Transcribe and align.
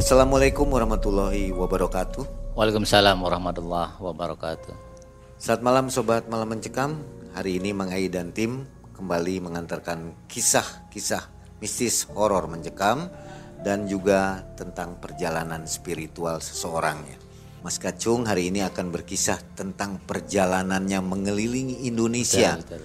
Assalamualaikum 0.00 0.64
warahmatullahi 0.64 1.52
wabarakatuh. 1.52 2.56
Waalaikumsalam 2.56 3.20
warahmatullahi 3.20 4.00
wabarakatuh. 4.00 4.72
Saat 5.36 5.60
malam 5.60 5.92
sobat 5.92 6.24
malam 6.24 6.56
mencekam, 6.56 7.04
hari 7.36 7.60
ini 7.60 7.76
Mang 7.76 7.92
Ai 7.92 8.08
dan 8.08 8.32
tim 8.32 8.64
kembali 8.96 9.44
mengantarkan 9.44 10.16
kisah-kisah 10.24 11.28
mistis 11.60 12.08
horor 12.16 12.48
mencekam 12.48 13.12
dan 13.60 13.84
juga 13.84 14.40
tentang 14.56 14.96
perjalanan 14.96 15.68
spiritual 15.68 16.40
seseorang 16.40 16.96
ya. 17.04 17.20
Mas 17.60 17.76
Kacung 17.76 18.24
hari 18.24 18.48
ini 18.48 18.64
akan 18.64 18.88
berkisah 18.96 19.36
tentang 19.52 20.00
perjalanannya 20.00 20.96
mengelilingi 21.04 21.84
Indonesia. 21.84 22.56
Betul, 22.56 22.80
betul. 22.80 22.82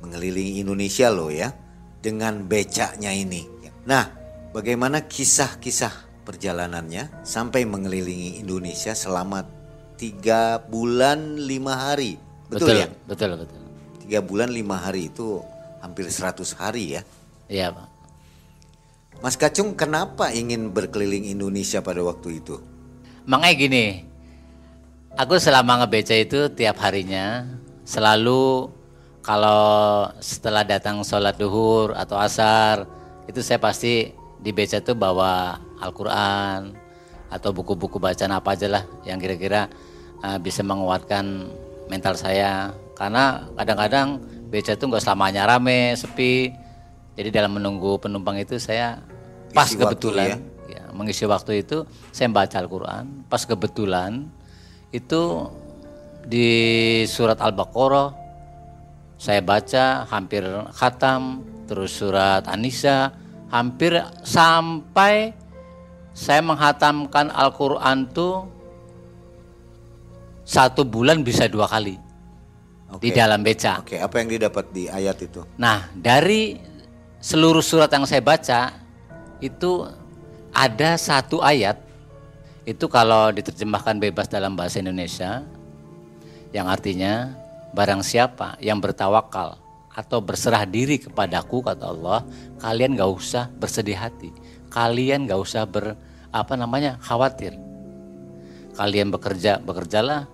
Mengelilingi 0.00 0.64
Indonesia 0.64 1.12
loh 1.12 1.28
ya 1.28 1.52
dengan 2.00 2.40
becaknya 2.48 3.12
ini. 3.12 3.44
Nah, 3.84 4.08
bagaimana 4.56 5.04
kisah-kisah 5.04 6.07
perjalanannya 6.28 7.24
sampai 7.24 7.64
mengelilingi 7.64 8.44
Indonesia 8.44 8.92
selama 8.92 9.48
tiga 9.96 10.60
bulan 10.60 11.40
lima 11.40 11.88
hari. 11.88 12.20
Betul, 12.52 12.68
Betul, 12.68 12.76
ya? 12.76 12.88
betul, 13.08 13.30
betul. 13.40 13.60
Tiga 14.04 14.20
bulan 14.20 14.52
lima 14.52 14.76
hari 14.76 15.08
itu 15.08 15.40
hampir 15.80 16.04
100 16.04 16.44
hari 16.60 17.00
ya. 17.00 17.02
Iya, 17.48 17.72
Pak. 17.72 17.88
Mas 19.24 19.34
Kacung 19.40 19.72
kenapa 19.72 20.30
ingin 20.30 20.70
berkeliling 20.70 21.26
Indonesia 21.26 21.80
pada 21.80 22.04
waktu 22.04 22.44
itu? 22.44 22.60
Makanya 23.26 23.54
gini, 23.56 23.86
aku 25.18 25.40
selama 25.40 25.82
ngebeca 25.82 26.14
itu 26.14 26.46
tiap 26.54 26.78
harinya 26.84 27.44
selalu 27.82 28.70
kalau 29.24 30.06
setelah 30.22 30.62
datang 30.62 31.02
sholat 31.02 31.36
duhur 31.36 31.92
atau 31.98 32.16
asar 32.16 32.86
itu 33.28 33.42
saya 33.44 33.60
pasti 33.60 34.14
di 34.38 34.50
beca 34.54 34.78
tuh 34.78 34.94
bawa 34.94 35.58
Al-Quran 35.82 36.74
atau 37.28 37.50
buku-buku 37.52 38.00
bacaan 38.00 38.32
apa 38.32 38.56
aja 38.56 38.66
lah 38.70 38.84
yang 39.04 39.20
kira-kira 39.20 39.68
uh, 40.24 40.38
bisa 40.40 40.64
menguatkan 40.64 41.50
mental 41.90 42.14
saya. 42.16 42.72
Karena 42.94 43.46
kadang-kadang 43.54 44.18
beca 44.50 44.74
itu 44.74 44.84
nggak 44.86 45.02
selamanya 45.02 45.46
rame 45.46 45.94
sepi. 45.94 46.50
Jadi 47.18 47.28
dalam 47.34 47.58
menunggu 47.58 47.98
penumpang 47.98 48.38
itu 48.38 48.62
saya 48.62 49.02
pas 49.50 49.66
Isi 49.66 49.74
waktu 49.74 49.98
kebetulan 49.98 50.26
ya? 50.30 50.36
ya, 50.70 50.82
mengisi 50.94 51.26
waktu 51.26 51.66
itu 51.66 51.82
saya 52.14 52.30
baca 52.30 52.56
Al-Quran. 52.62 53.26
Pas 53.26 53.42
kebetulan 53.42 54.30
itu 54.94 55.50
di 56.22 56.48
surat 57.10 57.42
Al-Baqarah 57.42 58.14
saya 59.18 59.42
baca 59.42 60.06
hampir 60.06 60.46
khatam. 60.72 61.42
Terus 61.68 62.00
surat 62.00 62.48
An-Nisa 62.48 63.12
hampir 63.48 63.96
sampai 64.24 65.32
saya 66.12 66.42
menghatamkan 66.42 67.30
Al-Quran 67.30 68.10
tuh 68.10 68.48
satu 70.48 70.82
bulan 70.82 71.20
bisa 71.22 71.44
dua 71.46 71.68
kali 71.68 72.00
di 72.98 73.12
Oke. 73.12 73.16
dalam 73.16 73.44
beca. 73.44 73.84
Oke, 73.84 74.00
apa 74.00 74.16
yang 74.24 74.28
didapat 74.32 74.64
di 74.72 74.88
ayat 74.88 75.20
itu? 75.20 75.44
Nah, 75.60 75.92
dari 75.92 76.56
seluruh 77.20 77.60
surat 77.60 77.92
yang 77.92 78.08
saya 78.08 78.24
baca 78.24 78.72
itu 79.44 79.84
ada 80.56 80.96
satu 80.96 81.44
ayat 81.44 81.76
itu 82.64 82.84
kalau 82.88 83.32
diterjemahkan 83.32 84.00
bebas 84.00 84.28
dalam 84.28 84.56
bahasa 84.56 84.80
Indonesia 84.80 85.44
yang 86.52 86.68
artinya 86.68 87.36
barang 87.76 88.00
siapa 88.00 88.56
yang 88.60 88.80
bertawakal 88.80 89.60
atau 89.98 90.22
berserah 90.22 90.62
diri 90.62 91.02
kepadaku 91.02 91.66
kata 91.66 91.90
Allah, 91.90 92.22
kalian 92.62 92.94
gak 92.94 93.10
usah 93.10 93.50
bersedih 93.50 93.98
hati. 93.98 94.30
Kalian 94.70 95.26
gak 95.26 95.42
usah 95.42 95.66
ber 95.66 95.98
apa 96.30 96.54
namanya 96.54 97.02
khawatir. 97.02 97.58
Kalian 98.78 99.10
bekerja, 99.10 99.58
bekerjalah. 99.58 100.30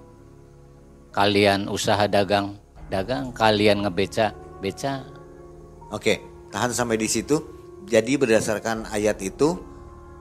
Kalian 1.17 1.73
usaha 1.73 2.05
dagang, 2.05 2.61
dagang. 2.93 3.33
Kalian 3.33 3.89
ngebeca, 3.89 4.37
beca. 4.61 5.01
Oke, 5.89 6.21
tahan 6.53 6.77
sampai 6.77 7.01
di 7.01 7.09
situ. 7.09 7.41
Jadi 7.89 8.21
berdasarkan 8.21 8.93
ayat 8.93 9.17
itu, 9.25 9.57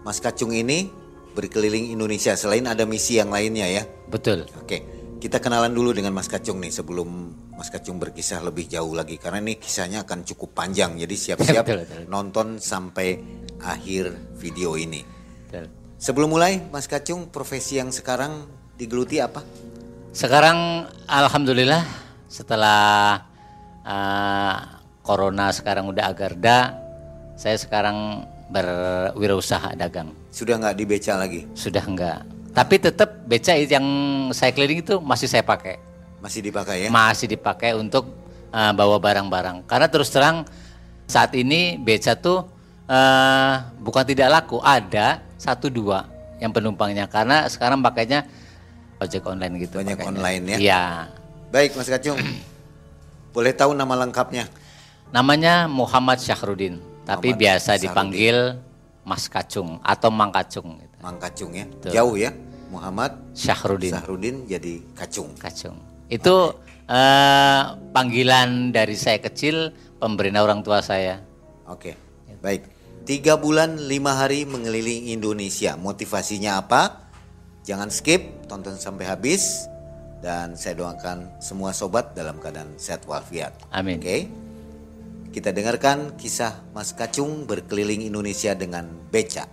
Mas 0.07 0.23
Kacung 0.23 0.55
ini 0.55 0.87
berkeliling 1.35 1.91
Indonesia 1.91 2.31
selain 2.39 2.63
ada 2.63 2.87
misi 2.87 3.19
yang 3.19 3.27
lainnya 3.27 3.67
ya. 3.67 3.83
Betul. 4.07 4.47
Oke, 4.55 4.87
kita 5.19 5.43
kenalan 5.43 5.75
dulu 5.75 5.91
dengan 5.91 6.15
Mas 6.15 6.31
Kacung 6.31 6.63
nih 6.63 6.71
sebelum 6.71 7.33
Mas 7.53 7.69
Kacung 7.69 8.01
berkisah 8.01 8.41
lebih 8.41 8.65
jauh 8.65 8.97
lagi 8.97 9.21
karena 9.21 9.37
ini 9.37 9.61
kisahnya 9.61 10.03
akan 10.03 10.25
cukup 10.25 10.57
panjang. 10.57 10.97
Jadi 10.97 11.15
siap-siap 11.15 11.65
nonton 12.13 12.57
sampai 12.57 13.21
akhir 13.61 14.33
video 14.37 14.73
ini. 14.73 15.05
Betul. 15.47 15.69
Sebelum 16.01 16.35
mulai, 16.35 16.59
Mas 16.73 16.89
Kacung 16.89 17.29
profesi 17.31 17.79
yang 17.79 17.93
sekarang 17.93 18.43
digeluti 18.75 19.23
apa? 19.23 19.45
Sekarang 20.11 20.89
alhamdulillah 21.07 21.85
setelah 22.27 23.23
uh, 23.85 24.55
corona 25.05 25.53
sekarang 25.53 25.87
udah 25.87 26.11
agak 26.11 26.35
reda, 26.35 26.75
saya 27.37 27.55
sekarang 27.55 28.27
berwirausaha 28.49 29.77
dagang. 29.77 30.11
Sudah 30.33 30.57
nggak 30.57 30.75
dibeca 30.75 31.13
lagi? 31.17 31.45
Sudah 31.53 31.85
enggak. 31.85 32.25
Tapi 32.53 32.75
tetap 32.77 33.25
beca 33.25 33.53
yang 33.57 33.85
saya 34.29 34.53
keliling 34.53 34.85
itu 34.85 35.01
masih 35.01 35.25
saya 35.25 35.41
pakai. 35.41 35.92
Masih 36.23 36.39
dipakai 36.39 36.87
ya? 36.87 36.89
Masih 36.89 37.27
dipakai 37.27 37.75
untuk 37.75 38.07
uh, 38.55 38.71
bawa 38.71 38.95
barang-barang. 38.95 39.67
Karena 39.67 39.91
terus 39.91 40.07
terang 40.07 40.47
saat 41.03 41.35
ini 41.35 41.75
beca 41.75 42.15
tuh 42.15 42.47
uh, 42.87 43.53
bukan 43.83 44.07
tidak 44.07 44.31
laku, 44.31 44.63
ada 44.63 45.19
satu 45.35 45.67
dua 45.67 46.07
yang 46.39 46.55
penumpangnya. 46.55 47.11
Karena 47.11 47.43
sekarang 47.51 47.83
pakainya 47.83 48.23
ojek 49.03 49.27
online 49.27 49.67
gitu. 49.67 49.83
Banyak 49.83 49.99
pakainya. 49.99 50.15
online 50.15 50.43
ya? 50.47 50.57
Iya. 50.63 50.83
Baik, 51.51 51.75
Mas 51.75 51.91
Kacung. 51.91 52.17
Boleh 53.35 53.51
tahu 53.51 53.75
nama 53.75 53.93
lengkapnya? 53.99 54.47
Namanya 55.11 55.67
Muhammad 55.67 56.23
Syahrudin, 56.23 56.79
tapi 57.03 57.35
Muhammad 57.35 57.41
biasa 57.43 57.75
Syahrudin. 57.75 57.83
dipanggil 57.83 58.37
Mas 59.03 59.27
Kacung 59.27 59.83
atau 59.83 60.09
Mang 60.09 60.31
Kacung. 60.31 60.79
Gitu. 60.79 60.95
Mang 61.03 61.19
Kacung 61.19 61.51
ya. 61.51 61.67
Betul. 61.67 61.91
Jauh 61.91 62.15
ya. 62.15 62.31
Muhammad 62.73 63.11
Syahrudin. 63.37 63.93
Sahrudin 63.93 64.35
jadi 64.49 64.81
Kacung. 64.97 65.29
Kacung. 65.37 65.92
Itu 66.13 66.61
eh, 66.85 67.63
panggilan 67.89 68.69
dari 68.69 68.93
saya 68.93 69.17
kecil, 69.17 69.73
pemberian 69.97 70.37
orang 70.37 70.61
tua 70.61 70.85
saya. 70.85 71.25
Oke, 71.65 71.97
baik. 72.37 72.69
Tiga 73.03 73.35
bulan 73.35 73.81
lima 73.89 74.13
hari 74.13 74.45
mengelilingi 74.45 75.11
Indonesia. 75.17 75.73
Motivasinya 75.73 76.61
apa? 76.61 77.09
Jangan 77.65 77.89
skip, 77.89 78.45
tonton 78.45 78.77
sampai 78.77 79.09
habis. 79.09 79.65
Dan 80.23 80.55
saya 80.55 80.79
doakan 80.79 81.35
semua 81.43 81.75
sobat 81.75 82.15
dalam 82.15 82.39
keadaan 82.39 82.79
sehat 82.79 83.03
walafiat. 83.03 83.59
Amin. 83.75 83.99
Oke, 83.99 84.31
kita 85.35 85.51
dengarkan 85.51 86.15
kisah 86.15 86.63
Mas 86.71 86.95
Kacung 86.95 87.43
berkeliling 87.43 88.07
Indonesia 88.07 88.55
dengan 88.55 88.87
beca. 89.11 89.51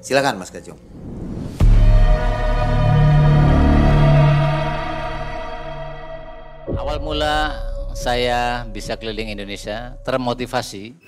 Silakan 0.00 0.40
Mas 0.40 0.48
Kacung. 0.48 0.80
Awal 6.74 6.98
mula 6.98 7.54
saya 7.94 8.66
bisa 8.66 8.98
keliling 8.98 9.30
Indonesia 9.30 9.94
termotivasi. 10.02 10.98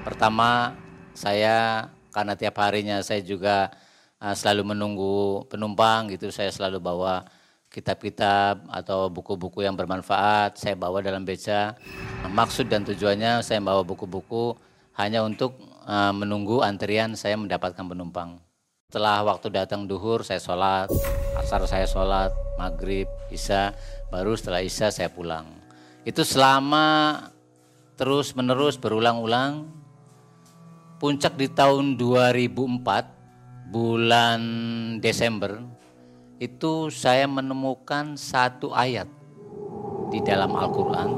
Pertama, 0.00 0.72
saya 1.12 1.88
karena 2.08 2.32
tiap 2.32 2.56
harinya 2.64 3.04
saya 3.04 3.20
juga 3.20 3.68
uh, 4.16 4.32
selalu 4.32 4.72
menunggu 4.72 5.44
penumpang 5.52 6.08
gitu, 6.08 6.32
saya 6.32 6.48
selalu 6.48 6.80
bawa 6.80 7.28
kitab-kitab 7.68 8.64
atau 8.72 9.12
buku-buku 9.12 9.60
yang 9.66 9.76
bermanfaat 9.76 10.56
saya 10.56 10.72
bawa 10.72 11.04
dalam 11.04 11.28
beca. 11.28 11.76
Maksud 12.24 12.72
dan 12.72 12.88
tujuannya 12.88 13.44
saya 13.44 13.60
bawa 13.60 13.84
buku-buku 13.84 14.56
hanya 14.96 15.20
untuk 15.20 15.60
uh, 15.84 16.16
menunggu 16.16 16.64
antrian 16.64 17.12
saya 17.12 17.36
mendapatkan 17.36 17.84
penumpang. 17.84 18.40
Setelah 18.88 19.26
waktu 19.26 19.50
datang 19.50 19.90
duhur 19.90 20.22
saya 20.22 20.38
sholat, 20.38 20.86
asar 21.34 21.66
saya 21.66 21.82
sholat, 21.82 22.30
maghrib, 22.54 23.10
isya, 23.26 23.74
baru 24.14 24.38
setelah 24.38 24.62
isya 24.62 24.94
saya 24.94 25.10
pulang. 25.10 25.50
Itu 26.06 26.22
selama 26.22 27.18
terus 27.98 28.30
menerus 28.38 28.78
berulang-ulang. 28.78 29.66
Puncak 31.02 31.34
di 31.34 31.50
tahun 31.50 31.98
2004 31.98 33.74
bulan 33.74 34.40
Desember 35.02 35.58
itu 36.38 36.88
saya 36.94 37.26
menemukan 37.26 38.14
satu 38.14 38.70
ayat 38.70 39.10
di 40.14 40.22
dalam 40.22 40.54
Al-Quran 40.54 41.10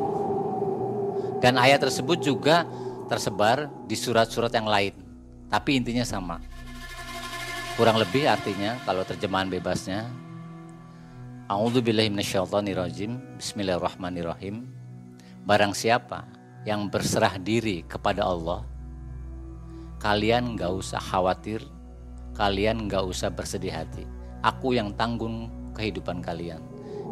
dan 1.45 1.61
ayat 1.61 1.85
tersebut 1.85 2.19
juga 2.25 2.65
tersebar 3.07 3.69
di 3.85 3.95
surat-surat 3.95 4.51
yang 4.53 4.67
lain 4.67 4.95
tapi 5.53 5.77
intinya 5.77 6.05
sama 6.05 6.41
kurang 7.77 8.01
lebih 8.01 8.25
artinya 8.25 8.81
kalau 8.89 9.05
terjemahan 9.05 9.53
bebasnya 9.53 10.09
A'udzubillahi 11.47 12.11
minasyaitonirrajim 12.11 13.39
Bismillahirrahmanirrahim 13.39 14.67
Barang 15.47 15.71
siapa 15.73 16.27
yang 16.67 16.91
berserah 16.91 17.39
diri 17.39 17.87
kepada 17.87 18.27
Allah 18.27 18.67
Kalian 20.03 20.59
gak 20.59 20.75
usah 20.75 20.99
khawatir 20.99 21.63
kalian 22.37 22.85
nggak 22.87 23.01
usah 23.01 23.33
bersedih 23.33 23.73
hati. 23.73 24.05
Aku 24.45 24.77
yang 24.77 24.93
tanggung 24.93 25.49
kehidupan 25.73 26.21
kalian. 26.21 26.61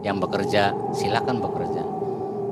Yang 0.04 0.28
bekerja, 0.28 0.76
silakan 0.92 1.40
bekerja. 1.40 1.82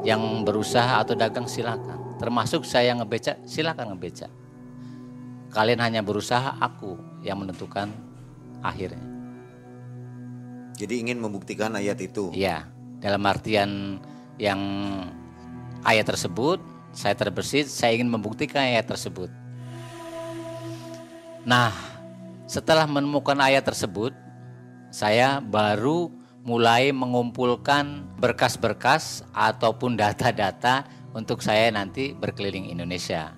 Yang 0.02 0.23
berusaha 0.49 1.05
atau 1.05 1.12
dagang, 1.12 1.44
silakan. 1.44 2.17
Termasuk 2.17 2.64
saya 2.64 2.96
yang 2.96 3.05
ngebeca, 3.05 3.37
silakan 3.44 3.93
ngebeca. 3.93 4.32
Kalian 5.52 5.84
hanya 5.84 6.00
berusaha, 6.00 6.56
aku 6.56 6.96
yang 7.20 7.44
menentukan 7.44 7.93
akhirnya. 8.64 9.12
Jadi 10.82 10.99
ingin 10.99 11.23
membuktikan 11.23 11.79
ayat 11.79 11.94
itu. 12.02 12.34
Iya, 12.34 12.67
dalam 12.99 13.23
artian 13.23 14.02
yang 14.34 14.58
ayat 15.87 16.11
tersebut, 16.11 16.58
saya 16.90 17.14
terbersit, 17.14 17.70
saya 17.70 17.94
ingin 17.94 18.11
membuktikan 18.11 18.67
ayat 18.67 18.90
tersebut. 18.90 19.31
Nah, 21.46 21.70
setelah 22.50 22.90
menemukan 22.90 23.38
ayat 23.38 23.62
tersebut, 23.62 24.11
saya 24.90 25.38
baru 25.38 26.11
mulai 26.43 26.90
mengumpulkan 26.90 28.02
berkas-berkas 28.19 29.23
ataupun 29.31 29.94
data-data 29.94 30.82
untuk 31.14 31.46
saya 31.46 31.70
nanti 31.70 32.11
berkeliling 32.11 32.67
Indonesia. 32.75 33.31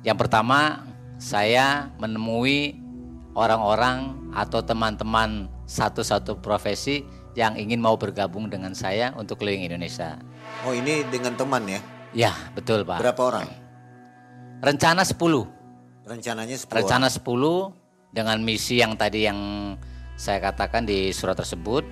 Yang 0.00 0.24
pertama, 0.24 0.88
saya 1.20 1.92
menemui 2.00 2.80
orang-orang 3.36 4.32
atau 4.32 4.64
teman-teman 4.64 5.52
satu-satu 5.66 6.38
profesi 6.38 7.02
yang 7.36 7.58
ingin 7.58 7.82
mau 7.82 7.98
bergabung 8.00 8.48
dengan 8.48 8.72
saya 8.72 9.12
untuk 9.18 9.42
keliling 9.42 9.68
Indonesia. 9.68 10.16
Oh 10.64 10.72
ini 10.72 11.04
dengan 11.12 11.36
teman 11.36 11.68
ya? 11.68 11.80
Ya 12.16 12.32
betul 12.56 12.86
Pak. 12.86 13.02
Berapa 13.02 13.22
orang? 13.22 13.46
Rencana 14.64 15.04
10. 15.04 15.20
Rencananya 16.06 16.56
10 16.56 16.70
Rencana 16.70 17.06
10 17.12 18.16
dengan 18.16 18.38
misi 18.40 18.80
yang 18.80 18.96
tadi 18.96 19.28
yang 19.28 19.38
saya 20.16 20.40
katakan 20.40 20.88
di 20.88 21.12
surat 21.12 21.36
tersebut. 21.36 21.84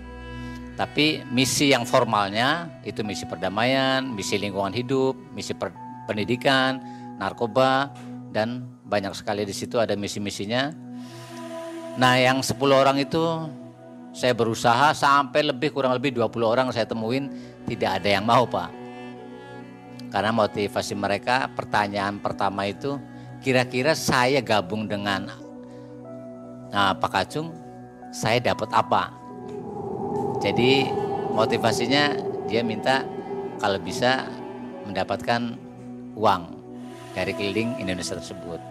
Tapi 0.75 1.23
misi 1.31 1.71
yang 1.71 1.87
formalnya 1.87 2.67
itu 2.82 3.06
misi 3.06 3.29
perdamaian, 3.31 4.03
misi 4.03 4.41
lingkungan 4.41 4.75
hidup, 4.75 5.15
misi 5.31 5.55
pendidikan, 6.09 6.82
narkoba, 7.21 7.94
dan 8.35 8.67
banyak 8.82 9.15
sekali 9.15 9.47
di 9.47 9.55
situ 9.55 9.79
ada 9.79 9.94
misi-misinya. 9.94 10.75
Nah 11.94 12.19
yang 12.19 12.43
10 12.43 12.59
orang 12.75 12.99
itu 12.99 13.23
saya 14.14 14.31
berusaha 14.31 14.94
sampai 14.94 15.50
lebih 15.50 15.75
kurang 15.75 15.99
lebih 15.99 16.14
20 16.14 16.31
orang 16.46 16.66
saya 16.70 16.87
temuin 16.87 17.26
tidak 17.66 17.99
ada 17.99 18.08
yang 18.14 18.22
mau 18.22 18.46
Pak. 18.46 18.70
Karena 20.14 20.31
motivasi 20.31 20.94
mereka 20.94 21.50
pertanyaan 21.50 22.22
pertama 22.22 22.70
itu 22.70 22.94
kira-kira 23.43 23.99
saya 23.99 24.38
gabung 24.38 24.87
dengan 24.87 25.26
nah, 26.70 26.94
Pak 26.94 27.11
Kacung 27.11 27.50
saya 28.14 28.38
dapat 28.38 28.70
apa? 28.70 29.11
Jadi 30.38 30.87
motivasinya 31.34 32.14
dia 32.46 32.62
minta 32.62 33.02
kalau 33.58 33.82
bisa 33.82 34.31
mendapatkan 34.87 35.58
uang 36.14 36.43
dari 37.19 37.34
keliling 37.34 37.75
Indonesia 37.82 38.14
tersebut. 38.14 38.62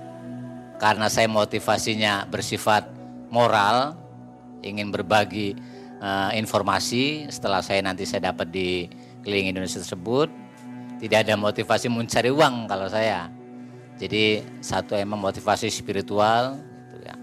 Karena 0.80 1.12
saya 1.12 1.28
motivasinya 1.28 2.28
bersifat 2.32 2.88
moral, 3.28 4.03
ingin 4.64 4.90
berbagi 4.90 5.54
uh, 6.00 6.32
informasi 6.34 7.28
setelah 7.30 7.60
saya 7.60 7.84
nanti 7.84 8.08
saya 8.08 8.32
dapat 8.34 8.50
di 8.50 8.88
keliling 9.24 9.56
Indonesia 9.56 9.80
tersebut, 9.80 10.28
tidak 11.04 11.28
ada 11.28 11.36
motivasi 11.36 11.88
mencari 11.92 12.32
uang 12.32 12.68
kalau 12.68 12.88
saya. 12.88 13.28
Jadi 14.00 14.44
satu 14.60 14.96
emang 14.96 15.22
motivasi 15.22 15.72
spiritual. 15.72 16.60
Gitu 16.92 16.98
ya. 17.08 17.16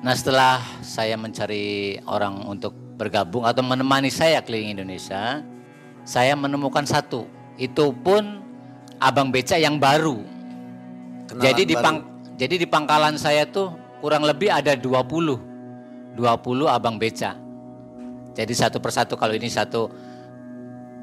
Nah 0.00 0.14
setelah 0.16 0.60
saya 0.80 1.16
mencari 1.20 1.98
orang 2.08 2.48
untuk 2.48 2.72
bergabung 3.00 3.48
atau 3.48 3.64
menemani 3.64 4.12
saya 4.12 4.44
keliling 4.44 4.76
Indonesia, 4.76 5.40
saya 6.04 6.36
menemukan 6.36 6.84
satu, 6.84 7.24
itu 7.56 7.92
pun 8.04 8.44
abang 9.00 9.32
beca 9.32 9.56
yang 9.56 9.80
baru. 9.80 10.20
Kenalan 11.28 11.44
jadi 11.44 11.62
di 11.64 11.74
pang, 11.76 11.96
jadi 12.36 12.54
di 12.60 12.66
pangkalan 12.68 13.16
saya 13.16 13.48
tuh 13.48 13.72
kurang 14.04 14.24
lebih 14.24 14.52
ada 14.52 14.76
20. 14.76 15.49
20 16.16 16.66
abang 16.66 16.96
beca. 16.96 17.36
Jadi 18.34 18.52
satu 18.54 18.78
persatu 18.78 19.18
kalau 19.18 19.34
ini 19.34 19.50
satu 19.50 19.90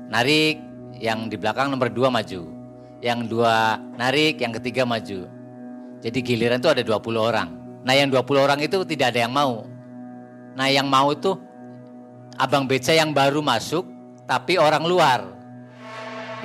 narik, 0.07 0.67
yang 0.97 1.29
di 1.29 1.37
belakang 1.37 1.69
nomor 1.69 1.93
dua 1.93 2.09
maju. 2.09 2.49
Yang 2.99 3.19
dua 3.29 3.77
narik, 3.95 4.41
yang 4.41 4.53
ketiga 4.57 4.83
maju. 4.83 5.29
Jadi 6.01 6.17
giliran 6.21 6.61
itu 6.61 6.69
ada 6.69 6.81
20 6.81 7.17
orang. 7.17 7.49
Nah 7.85 7.93
yang 7.93 8.09
20 8.09 8.37
orang 8.37 8.59
itu 8.61 8.81
tidak 8.85 9.13
ada 9.13 9.25
yang 9.25 9.33
mau. 9.33 9.65
Nah 10.57 10.67
yang 10.69 10.85
mau 10.89 11.13
itu 11.13 11.37
abang 12.37 12.65
beca 12.65 12.93
yang 12.93 13.13
baru 13.13 13.41
masuk 13.41 13.85
tapi 14.29 14.61
orang 14.61 14.85
luar. 14.85 15.25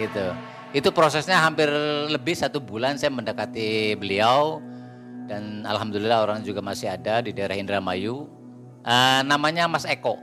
Gitu. 0.00 0.26
Itu 0.73 0.88
prosesnya 0.88 1.37
hampir 1.41 1.69
lebih 2.09 2.32
satu 2.32 2.56
bulan 2.56 2.97
saya 2.97 3.12
mendekati 3.12 3.93
beliau 4.00 4.64
dan 5.29 5.69
alhamdulillah 5.69 6.25
orang 6.25 6.41
juga 6.41 6.64
masih 6.64 6.88
ada 6.88 7.20
di 7.20 7.37
daerah 7.37 7.56
Indramayu. 7.56 8.25
Uh, 8.82 9.23
namanya 9.23 9.70
Mas 9.70 9.87
Eko. 9.87 10.19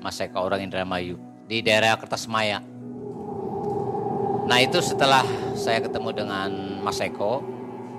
Mas 0.00 0.16
Eko 0.16 0.40
orang 0.40 0.64
Indramayu 0.64 1.20
di 1.44 1.60
daerah 1.60 2.00
Kertasmaya. 2.00 2.64
Nah 4.48 4.58
itu 4.58 4.80
setelah 4.80 5.20
saya 5.52 5.84
ketemu 5.84 6.16
dengan 6.16 6.48
Mas 6.80 6.96
Eko, 7.04 7.44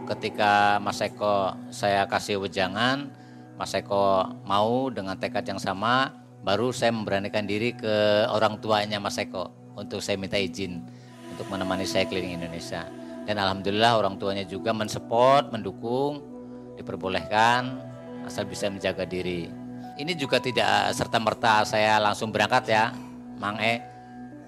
ketika 0.09 0.81
Mas 0.81 0.97
Eko 1.05 1.53
saya 1.69 2.09
kasih 2.09 2.41
wejangan, 2.41 3.13
Mas 3.53 3.77
Eko 3.77 4.25
mau 4.49 4.89
dengan 4.89 5.21
tekad 5.21 5.45
yang 5.45 5.61
sama, 5.61 6.17
baru 6.41 6.73
saya 6.73 6.89
memberanikan 6.89 7.45
diri 7.45 7.77
ke 7.77 8.25
orang 8.33 8.57
tuanya 8.57 8.97
Mas 8.97 9.21
Eko 9.21 9.53
untuk 9.77 10.01
saya 10.01 10.17
minta 10.17 10.41
izin 10.41 10.81
untuk 11.29 11.45
menemani 11.53 11.85
saya 11.85 12.09
keliling 12.09 12.41
Indonesia. 12.41 12.89
Dan 13.29 13.37
alhamdulillah 13.37 14.01
orang 14.01 14.17
tuanya 14.17 14.49
juga 14.49 14.73
mensupport, 14.73 15.53
mendukung, 15.53 16.25
diperbolehkan 16.73 17.92
asal 18.25 18.47
bisa 18.47 18.71
menjaga 18.71 19.03
diri. 19.03 19.51
Ini 19.93 20.13
juga 20.17 20.41
tidak 20.41 20.91
serta 20.95 21.21
merta 21.21 21.61
saya 21.67 22.01
langsung 22.01 22.33
berangkat 22.33 22.65
ya, 22.71 22.89
Mang 23.37 23.61
E. 23.61 23.83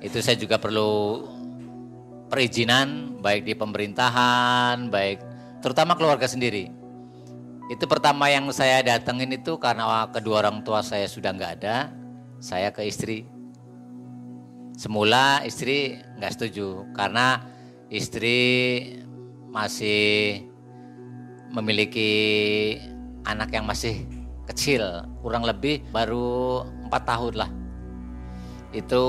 Itu 0.01 0.19
saya 0.19 0.36
juga 0.36 0.57
perlu 0.57 1.24
perizinan 2.27 3.22
baik 3.22 3.45
di 3.45 3.54
pemerintahan, 3.54 4.89
baik 4.89 5.19
terutama 5.66 5.98
keluarga 5.98 6.30
sendiri. 6.30 6.69
Itu 7.66 7.89
pertama 7.89 8.30
yang 8.30 8.45
saya 8.54 8.86
datengin 8.86 9.33
itu 9.33 9.57
karena 9.57 10.06
kedua 10.13 10.46
orang 10.46 10.62
tua 10.62 10.86
saya 10.86 11.10
sudah 11.10 11.34
nggak 11.34 11.53
ada, 11.62 11.89
saya 12.38 12.70
ke 12.70 12.86
istri. 12.86 13.25
Semula 14.77 15.41
istri 15.41 15.98
nggak 16.22 16.34
setuju 16.38 16.86
karena 16.94 17.41
istri 17.89 18.38
masih 19.50 20.46
memiliki 21.50 22.13
anak 23.25 23.50
yang 23.51 23.65
masih 23.65 24.05
kecil, 24.46 25.03
kurang 25.25 25.44
lebih 25.44 25.82
baru 25.89 26.63
empat 26.86 27.03
tahun 27.10 27.34
lah. 27.36 27.50
Itu 28.72 29.03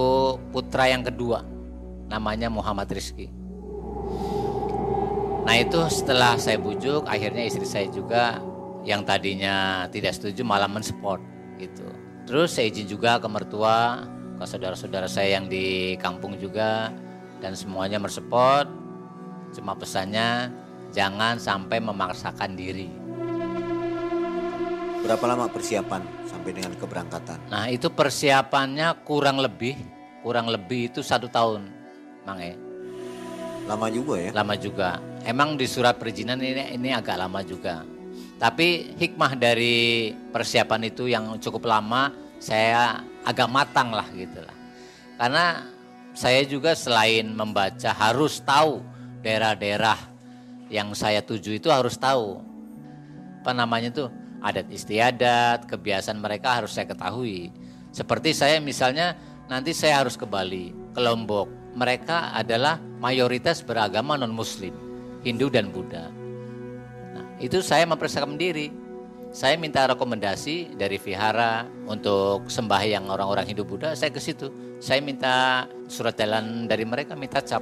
putra 0.51 0.89
yang 0.89 1.05
kedua, 1.05 1.45
namanya 2.09 2.49
Muhammad 2.49 2.89
Rizki. 2.89 3.29
Nah 5.47 5.55
itu 5.55 5.79
setelah 5.93 6.35
saya 6.41 6.59
bujuk, 6.59 7.07
akhirnya 7.07 7.47
istri 7.47 7.63
saya 7.63 7.87
juga 7.93 8.43
yang 8.83 9.07
tadinya 9.07 9.87
tidak 9.95 10.19
setuju 10.19 10.43
malah 10.43 10.67
mensupport 10.67 11.23
gitu. 11.63 11.87
Terus 12.27 12.59
saya 12.59 12.67
izin 12.71 12.91
juga 12.91 13.23
ke 13.23 13.29
mertua, 13.31 14.03
ke 14.39 14.45
saudara-saudara 14.47 15.07
saya 15.07 15.39
yang 15.39 15.47
di 15.47 15.95
kampung 16.03 16.35
juga, 16.43 16.91
dan 17.39 17.55
semuanya 17.55 18.03
merespot. 18.03 18.67
Cuma 19.55 19.79
pesannya 19.79 20.51
jangan 20.91 21.39
sampai 21.39 21.79
memaksakan 21.79 22.59
diri. 22.59 23.06
Berapa 25.07 25.23
lama 25.31 25.47
persiapan 25.47 26.03
sampai 26.27 26.51
dengan 26.51 26.75
keberangkatan? 26.75 27.39
Nah 27.47 27.71
itu 27.71 27.87
persiapannya 27.87 29.07
kurang 29.07 29.39
lebih 29.39 29.79
kurang 30.27 30.51
lebih 30.51 30.91
itu 30.91 31.07
satu 31.07 31.31
tahun, 31.31 31.71
Mang 32.27 32.43
E. 32.43 32.59
Lama 33.71 33.87
juga 33.87 34.19
ya? 34.19 34.31
Lama 34.35 34.59
juga. 34.59 34.99
Emang 35.23 35.55
di 35.55 35.71
surat 35.71 35.95
perizinan 35.95 36.43
ini 36.43 36.75
ini 36.75 36.91
agak 36.91 37.15
lama 37.23 37.47
juga. 37.47 37.87
Tapi 38.35 38.99
hikmah 38.99 39.39
dari 39.39 40.11
persiapan 40.11 40.91
itu 40.91 41.07
yang 41.07 41.39
cukup 41.39 41.71
lama, 41.71 42.11
saya 42.43 43.07
agak 43.23 43.47
matang 43.47 43.95
lah 43.95 44.11
gitu 44.11 44.43
lah. 44.43 44.57
Karena 45.15 45.63
saya 46.11 46.43
juga 46.43 46.75
selain 46.75 47.31
membaca 47.31 47.95
harus 47.95 48.43
tahu 48.43 48.83
daerah-daerah 49.23 49.99
yang 50.75 50.91
saya 50.99 51.23
tuju 51.23 51.63
itu 51.63 51.71
harus 51.71 51.95
tahu. 51.95 52.43
Apa 53.47 53.55
namanya 53.55 53.95
tuh? 53.95 54.26
Adat 54.47 54.71
istiadat, 54.71 55.67
kebiasaan 55.67 56.23
mereka 56.23 56.63
harus 56.63 56.79
saya 56.79 56.87
ketahui. 56.87 57.51
Seperti 57.91 58.31
saya 58.31 58.63
misalnya 58.63 59.19
nanti 59.51 59.75
saya 59.75 60.07
harus 60.07 60.15
ke 60.15 60.23
Bali, 60.23 60.71
ke 60.95 61.01
Lombok. 61.03 61.51
Mereka 61.75 62.31
adalah 62.31 62.79
mayoritas 63.03 63.67
beragama 63.67 64.15
non-muslim, 64.15 64.71
Hindu 65.27 65.51
dan 65.51 65.75
Buddha. 65.75 66.09
Nah, 67.11 67.27
itu 67.43 67.59
saya 67.59 67.85
mempersiapkan 67.91 68.39
diri. 68.39 68.87
saya 69.37 69.59
minta 69.61 69.85
rekomendasi 69.85 70.81
dari 70.81 70.97
vihara 70.97 71.69
untuk 71.85 72.49
sembahyang 72.49 73.05
orang-orang 73.13 73.45
Hindu 73.53 73.69
Buddha, 73.69 73.93
saya 73.93 74.09
ke 74.09 74.17
situ. 74.17 74.49
Saya 74.81 75.05
minta 75.05 75.69
surat 75.93 76.17
jalan 76.17 76.65
dari 76.65 76.89
mereka, 76.89 77.13
minta 77.13 77.45
cap. 77.45 77.61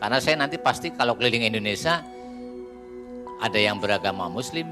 Karena 0.00 0.16
saya 0.16 0.40
nanti 0.40 0.56
pasti 0.56 0.88
kalau 0.88 1.12
keliling 1.20 1.44
Indonesia 1.44 2.00
ada 3.42 3.58
yang 3.60 3.84
beragama 3.84 4.32
Muslim, 4.32 4.64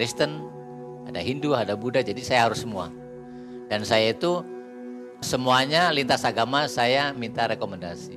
Kristen, 0.00 0.40
ada 1.04 1.20
Hindu, 1.20 1.52
ada 1.52 1.76
Buddha, 1.76 2.00
jadi 2.00 2.16
saya 2.24 2.48
harus 2.48 2.64
semua. 2.64 2.88
Dan 3.68 3.84
saya 3.84 4.16
itu 4.16 4.40
semuanya 5.20 5.92
lintas 5.92 6.24
agama 6.24 6.64
saya 6.72 7.12
minta 7.12 7.44
rekomendasi. 7.44 8.16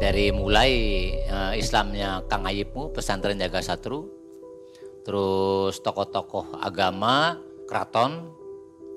Dari 0.00 0.32
mulai 0.32 0.72
uh, 1.28 1.52
Islamnya 1.60 2.24
Kang 2.32 2.48
Ayipmu, 2.48 2.88
pesantren 2.96 3.36
Jaga 3.36 3.60
Satru, 3.60 4.08
terus 5.04 5.76
tokoh-tokoh 5.84 6.64
agama, 6.64 7.36
keraton, 7.68 8.32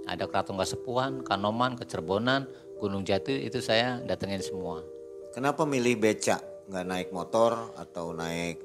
ada 0.08 0.32
keraton 0.32 0.56
Kasepuhan, 0.56 1.28
Kanoman, 1.28 1.76
Kecerbonan, 1.76 2.48
Gunung 2.80 3.04
Jati 3.04 3.44
itu 3.44 3.60
saya 3.60 4.00
datengin 4.08 4.40
semua. 4.40 4.80
Kenapa 5.36 5.68
milih 5.68 6.00
beca, 6.00 6.40
nggak 6.72 6.88
naik 6.88 7.10
motor 7.12 7.76
atau 7.76 8.16
naik 8.16 8.64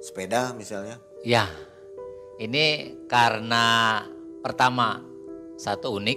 sepeda 0.00 0.56
misalnya? 0.56 0.96
Ya, 1.20 1.44
ini 2.40 2.96
karena 3.04 4.00
pertama 4.40 5.04
satu 5.60 6.00
unik, 6.00 6.16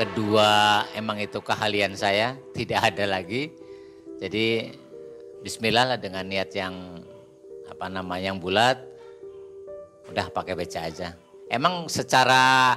kedua 0.00 0.82
emang 0.96 1.20
itu 1.20 1.36
keahlian 1.44 1.92
saya, 2.00 2.32
tidak 2.56 2.96
ada 2.96 3.04
lagi. 3.04 3.52
Jadi 4.16 4.72
Bismillah 5.44 5.96
lah 5.96 5.98
dengan 6.00 6.24
niat 6.24 6.48
yang 6.56 7.04
apa 7.68 7.92
namanya 7.92 8.32
yang 8.32 8.40
bulat, 8.40 8.80
udah 10.08 10.32
pakai 10.32 10.56
beca 10.56 10.88
aja. 10.88 11.12
Emang 11.52 11.92
secara 11.92 12.72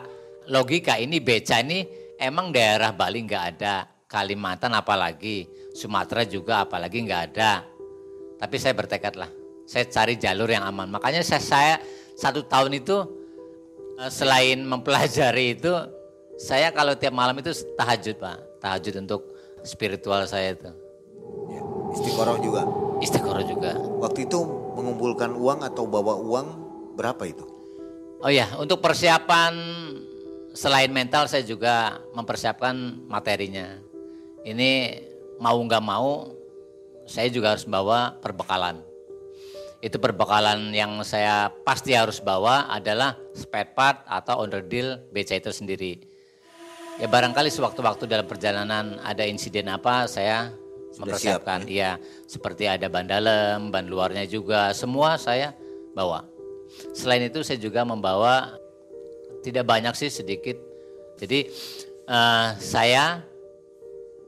logika 0.51 0.99
ini 0.99 1.23
beca 1.23 1.63
ini 1.63 1.87
emang 2.19 2.51
daerah 2.51 2.91
Bali 2.91 3.23
nggak 3.23 3.45
ada, 3.55 3.87
Kalimantan 4.11 4.75
apalagi, 4.75 5.62
Sumatera 5.73 6.23
juga 6.23 6.63
apalagi 6.63 7.01
nggak 7.03 7.21
ada. 7.33 7.65
Tapi 8.37 8.55
saya 8.61 8.77
bertekad 8.77 9.17
lah, 9.17 9.29
saya 9.65 9.89
cari 9.89 10.15
jalur 10.21 10.47
yang 10.47 10.63
aman. 10.63 10.93
Makanya 10.93 11.25
saya, 11.25 11.41
saya 11.41 11.75
satu 12.13 12.45
tahun 12.45 12.77
itu 12.77 12.97
eh, 13.97 14.11
selain 14.13 14.61
mempelajari 14.61 15.57
itu, 15.57 15.73
saya 16.37 16.69
kalau 16.69 16.93
tiap 16.93 17.13
malam 17.13 17.37
itu 17.41 17.49
tahajud 17.73 18.15
pak, 18.21 18.37
tahajud 18.61 18.93
untuk 19.01 19.21
spiritual 19.65 20.25
saya 20.29 20.53
itu. 20.53 20.69
Ya, 21.49 21.61
istiqoroh 21.97 22.37
juga. 22.43 22.61
Istiqoroh 23.01 23.45
juga. 23.47 23.71
Waktu 23.99 24.29
itu 24.29 24.39
mengumpulkan 24.77 25.33
uang 25.33 25.65
atau 25.65 25.89
bawa 25.89 26.19
uang 26.19 26.47
berapa 26.93 27.23
itu? 27.25 27.45
Oh 28.23 28.31
ya, 28.31 28.47
untuk 28.55 28.79
persiapan 28.79 29.51
selain 30.53 30.93
mental 30.93 31.27
saya 31.27 31.43
juga 31.43 31.99
mempersiapkan 32.13 33.03
materinya. 33.09 33.81
Ini 34.47 34.71
mau 35.41 35.57
nggak 35.57 35.83
mau 35.83 36.33
saya 37.03 37.27
juga 37.29 37.55
harus 37.55 37.67
bawa 37.67 38.15
perbekalan. 38.19 38.79
Itu 39.83 39.99
perbekalan 39.99 40.71
yang 40.71 41.03
saya 41.03 41.51
pasti 41.67 41.91
harus 41.91 42.23
bawa 42.23 42.71
adalah 42.71 43.19
spare 43.35 43.75
part 43.75 44.07
atau 44.07 44.39
underdeal 44.47 45.03
BC 45.11 45.43
itu 45.43 45.51
sendiri. 45.51 45.93
Ya 47.01 47.09
barangkali 47.09 47.51
sewaktu-waktu 47.51 48.07
dalam 48.07 48.23
perjalanan 48.29 49.01
ada 49.03 49.25
insiden 49.27 49.67
apa 49.67 50.07
saya 50.07 50.53
Sudah 50.93 51.09
mempersiapkan. 51.09 51.65
Siap, 51.65 51.73
ya? 51.73 51.97
ya 51.97 52.03
seperti 52.29 52.63
ada 52.69 52.87
ban 52.87 53.09
dalam, 53.09 53.73
ban 53.73 53.83
luarnya 53.89 54.23
juga, 54.29 54.71
semua 54.71 55.19
saya 55.19 55.51
bawa. 55.97 56.23
Selain 56.95 57.25
itu 57.25 57.43
saya 57.43 57.59
juga 57.59 57.83
membawa 57.83 58.55
tidak 59.43 59.67
banyak 59.67 59.93
sih 59.99 60.09
sedikit. 60.13 60.55
Jadi 61.19 61.49
uh, 62.07 62.55
saya 62.61 63.25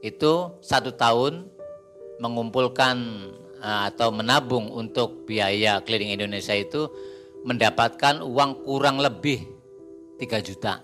itu 0.00 0.56
satu 0.60 0.92
tahun 0.96 1.48
mengumpulkan 2.20 2.96
uh, 3.60 3.88
atau 3.92 4.12
menabung 4.12 4.72
untuk 4.72 5.28
biaya 5.28 5.80
keliling 5.84 6.16
Indonesia 6.16 6.56
itu 6.56 6.88
mendapatkan 7.46 8.24
uang 8.24 8.66
kurang 8.66 8.98
lebih 8.98 9.44
3 10.18 10.40
juta. 10.42 10.82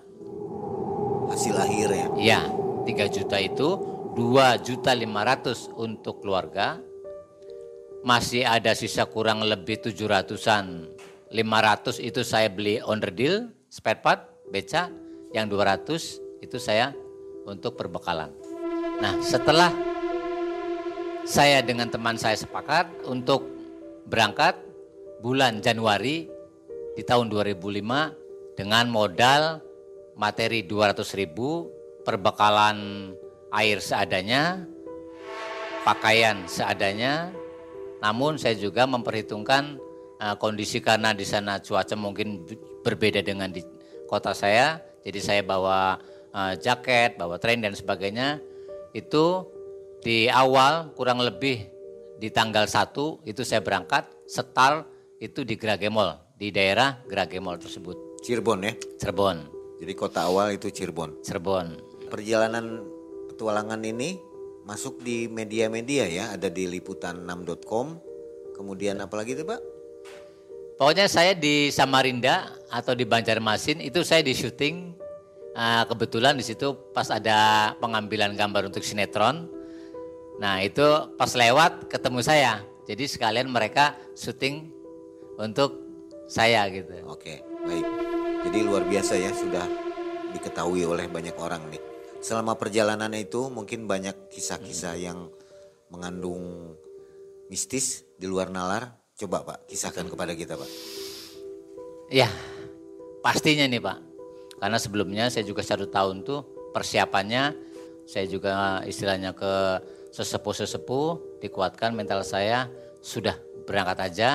Hasil 1.27 1.55
akhir 1.57 1.87
ya? 1.89 2.07
Iya, 2.13 2.41
3 2.85 3.15
juta 3.15 3.37
itu 3.41 3.69
2 4.13 4.61
juta 4.61 4.91
500 4.93 5.73
untuk 5.73 6.21
keluarga. 6.21 6.77
Masih 8.03 8.43
ada 8.43 8.75
sisa 8.75 9.07
kurang 9.07 9.41
lebih 9.41 9.79
700-an. 9.79 10.91
500 11.33 11.97
itu 12.03 12.21
saya 12.21 12.51
beli 12.51 12.77
on 12.83 13.01
the 13.01 13.09
deal 13.09 13.49
spare 13.73 14.05
part, 14.05 14.21
beca, 14.53 14.93
yang 15.33 15.49
200 15.49 16.45
itu 16.45 16.57
saya 16.61 16.93
untuk 17.49 17.73
perbekalan. 17.73 18.42
Nah 18.99 19.17
setelah 19.23 19.71
saya 21.23 21.63
dengan 21.63 21.87
teman 21.87 22.19
saya 22.19 22.35
sepakat 22.35 23.07
untuk 23.07 23.47
berangkat 24.09 24.59
bulan 25.23 25.63
Januari 25.63 26.27
di 26.93 27.03
tahun 27.07 27.31
2005 27.31 28.59
dengan 28.59 28.85
modal 28.91 29.63
materi 30.13 30.61
200 30.61 31.01
ribu, 31.17 31.71
perbekalan 32.05 33.09
air 33.49 33.81
seadanya, 33.81 34.67
pakaian 35.87 36.45
seadanya, 36.45 37.33
namun 38.03 38.37
saya 38.37 38.53
juga 38.59 38.85
memperhitungkan 38.85 39.79
uh, 40.19 40.35
kondisi 40.37 40.83
karena 40.83 41.15
di 41.15 41.25
sana 41.25 41.63
cuaca 41.63 41.95
mungkin 41.95 42.43
berbeda 42.83 43.23
dengan 43.23 43.49
di 43.49 43.63
kota 44.05 44.35
saya. 44.35 44.83
Jadi 45.03 45.19
saya 45.19 45.41
bawa 45.41 45.99
uh, 46.35 46.53
jaket, 46.59 47.15
bawa 47.15 47.39
train 47.39 47.63
dan 47.63 47.73
sebagainya. 47.73 48.39
Itu 48.93 49.49
di 50.05 50.29
awal 50.29 50.93
kurang 50.93 51.19
lebih 51.25 51.65
di 52.21 52.29
tanggal 52.29 52.69
1 52.69 53.25
itu 53.25 53.41
saya 53.41 53.59
berangkat 53.59 54.05
setar 54.29 54.85
itu 55.17 55.41
di 55.43 55.57
Gragemol, 55.57 56.15
di 56.37 56.53
daerah 56.53 57.01
Gragemol 57.09 57.57
tersebut. 57.57 58.21
Cirebon 58.23 58.63
ya? 58.63 58.73
Cirebon. 59.01 59.37
Jadi 59.81 59.93
kota 59.97 60.29
awal 60.29 60.55
itu 60.55 60.71
Cirebon. 60.71 61.19
Cirebon. 61.25 61.81
Perjalanan 62.07 62.85
petualangan 63.33 63.81
ini 63.83 64.15
masuk 64.63 65.03
di 65.03 65.27
media-media 65.27 66.07
ya, 66.07 66.25
ada 66.31 66.47
di 66.47 66.69
liputan6.com. 66.69 67.87
Kemudian 68.55 69.01
apalagi 69.01 69.35
itu 69.35 69.43
Pak? 69.43 69.59
Pokoknya 70.79 71.09
saya 71.11 71.35
di 71.35 71.73
Samarinda 71.73 72.53
atau 72.71 72.93
di 72.95 73.03
Banjarmasin 73.03 73.81
itu 73.83 74.05
saya 74.05 74.23
di 74.23 74.31
syuting. 74.31 75.02
Uh, 75.53 75.85
kebetulan 75.85 76.33
di 76.33 76.41
situ 76.41 76.73
pas 76.97 77.05
ada 77.13 77.71
pengambilan 77.77 78.33
gambar 78.33 78.73
untuk 78.73 78.81
sinetron. 78.81 79.45
Nah 80.41 80.65
itu 80.65 80.81
pas 81.13 81.29
lewat 81.29 81.89
ketemu 81.93 82.19
saya. 82.25 82.53
Jadi 82.89 83.05
sekalian 83.05 83.47
mereka 83.53 83.93
syuting 84.17 84.73
untuk 85.37 85.77
saya 86.25 86.65
gitu. 86.73 86.89
Oke, 87.05 87.45
baik. 87.63 87.85
Jadi 88.49 88.59
luar 88.65 88.83
biasa 88.83 89.13
ya 89.15 89.31
sudah 89.31 89.63
diketahui 90.33 90.83
oleh 90.83 91.05
banyak 91.07 91.37
orang 91.37 91.63
nih. 91.69 91.81
Selama 92.19 92.57
perjalanan 92.57 93.13
itu 93.13 93.47
mungkin 93.53 93.85
banyak 93.85 94.33
kisah-kisah 94.33 94.97
hmm. 94.97 95.05
yang 95.05 95.19
mengandung 95.93 96.73
mistis 97.47 98.01
di 98.17 98.25
luar 98.25 98.49
nalar 98.49 99.03
Coba 99.13 99.45
Pak, 99.45 99.69
kisahkan 99.69 100.09
kepada 100.09 100.33
kita 100.33 100.57
Pak. 100.57 100.69
Ya, 102.09 102.25
pastinya 103.21 103.69
nih 103.69 103.77
Pak. 103.77 104.12
Karena 104.63 104.79
sebelumnya 104.79 105.27
saya 105.27 105.43
juga 105.43 105.59
satu 105.59 105.91
tahun 105.91 106.23
tuh 106.23 106.71
persiapannya, 106.71 107.51
saya 108.07 108.23
juga 108.31 108.79
istilahnya 108.87 109.35
ke 109.35 109.83
sesepuh-sesepuh, 110.15 111.43
dikuatkan 111.43 111.91
mental 111.91 112.23
saya, 112.23 112.71
sudah 113.03 113.35
berangkat 113.67 113.99
aja, 114.07 114.29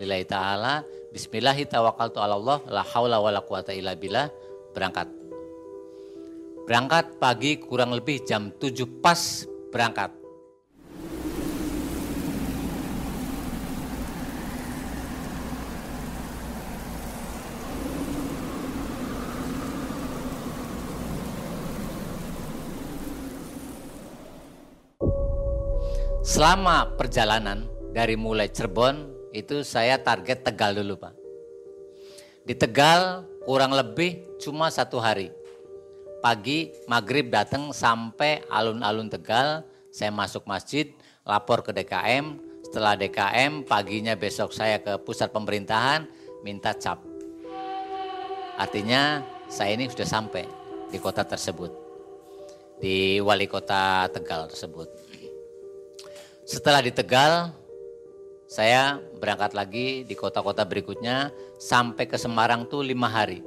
lillahi 0.00 0.24
ta'ala, 0.24 0.88
bismillahi 1.12 1.68
tawakkaltu 1.68 2.16
ala 2.16 2.32
Allah, 2.32 2.58
la 2.72 2.80
hawla 2.80 3.20
wa 3.20 3.28
la 3.28 3.44
quwata 3.44 3.76
illa 3.76 3.92
billah, 3.92 4.32
berangkat. 4.72 5.12
Berangkat 6.64 7.20
pagi 7.20 7.60
kurang 7.60 7.92
lebih 7.92 8.24
jam 8.24 8.56
7 8.56 8.88
pas 9.04 9.44
berangkat 9.68 10.23
Selama 26.24 26.88
perjalanan 26.96 27.68
dari 27.92 28.16
mulai 28.16 28.48
Cirebon 28.48 29.12
itu 29.36 29.60
saya 29.60 30.00
target 30.00 30.40
Tegal 30.40 30.72
dulu 30.72 30.96
Pak. 30.96 31.12
Di 32.48 32.56
Tegal 32.56 33.28
kurang 33.44 33.76
lebih 33.76 34.40
cuma 34.40 34.72
satu 34.72 34.96
hari. 34.96 35.28
Pagi 36.24 36.72
maghrib 36.88 37.28
datang 37.28 37.76
sampai 37.76 38.40
alun-alun 38.48 39.12
Tegal, 39.12 39.68
saya 39.92 40.08
masuk 40.08 40.48
masjid, 40.48 40.88
lapor 41.28 41.60
ke 41.60 41.76
DKM, 41.76 42.40
setelah 42.64 42.96
DKM, 42.96 43.68
paginya 43.68 44.16
besok 44.16 44.56
saya 44.56 44.80
ke 44.80 44.96
pusat 45.04 45.28
pemerintahan 45.28 46.08
minta 46.40 46.72
cap. 46.72 47.04
Artinya 48.56 49.20
saya 49.52 49.76
ini 49.76 49.92
sudah 49.92 50.08
sampai 50.08 50.48
di 50.88 50.96
kota 50.96 51.20
tersebut. 51.20 51.68
Di 52.80 53.20
wali 53.20 53.44
kota 53.44 54.08
Tegal 54.08 54.48
tersebut. 54.48 55.03
Setelah 56.44 56.84
di 56.84 56.92
Tegal, 56.92 57.56
saya 58.44 59.00
berangkat 59.16 59.56
lagi 59.56 60.04
di 60.04 60.12
kota-kota 60.12 60.68
berikutnya 60.68 61.32
sampai 61.56 62.04
ke 62.04 62.20
Semarang 62.20 62.68
tuh 62.68 62.84
lima 62.84 63.08
hari. 63.08 63.40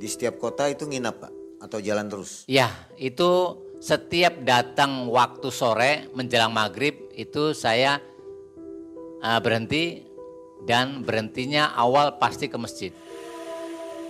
Di 0.00 0.08
setiap 0.08 0.40
kota 0.40 0.64
itu 0.72 0.88
nginap 0.88 1.20
Pak? 1.20 1.32
Atau 1.60 1.84
jalan 1.84 2.08
terus? 2.08 2.48
Ya, 2.48 2.72
itu 2.96 3.60
setiap 3.76 4.40
datang 4.40 5.12
waktu 5.12 5.52
sore 5.52 6.08
menjelang 6.16 6.48
maghrib 6.48 6.96
itu 7.12 7.52
saya 7.52 8.00
uh, 9.20 9.40
berhenti 9.44 10.08
dan 10.64 11.04
berhentinya 11.04 11.76
awal 11.76 12.16
pasti 12.16 12.48
ke 12.48 12.56
masjid. 12.56 12.92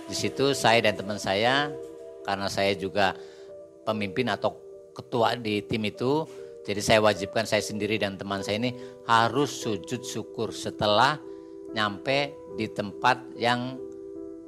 Di 0.07 0.15
situ 0.15 0.55
saya 0.55 0.87
dan 0.87 0.95
teman 0.95 1.19
saya 1.19 1.67
karena 2.23 2.47
saya 2.47 2.71
juga 2.79 3.11
pemimpin 3.83 4.31
atau 4.31 4.55
ketua 4.95 5.35
di 5.35 5.59
tim 5.67 5.83
itu, 5.83 6.23
jadi 6.65 6.81
saya 6.81 6.99
wajibkan 6.99 7.45
saya 7.45 7.61
sendiri 7.61 8.01
dan 8.01 8.17
teman 8.17 8.41
saya 8.41 8.57
ini 8.57 8.73
harus 9.05 9.53
sujud 9.53 10.01
syukur 10.01 10.49
setelah 10.49 11.21
nyampe 11.77 12.33
di 12.57 12.65
tempat 12.65 13.21
yang 13.37 13.77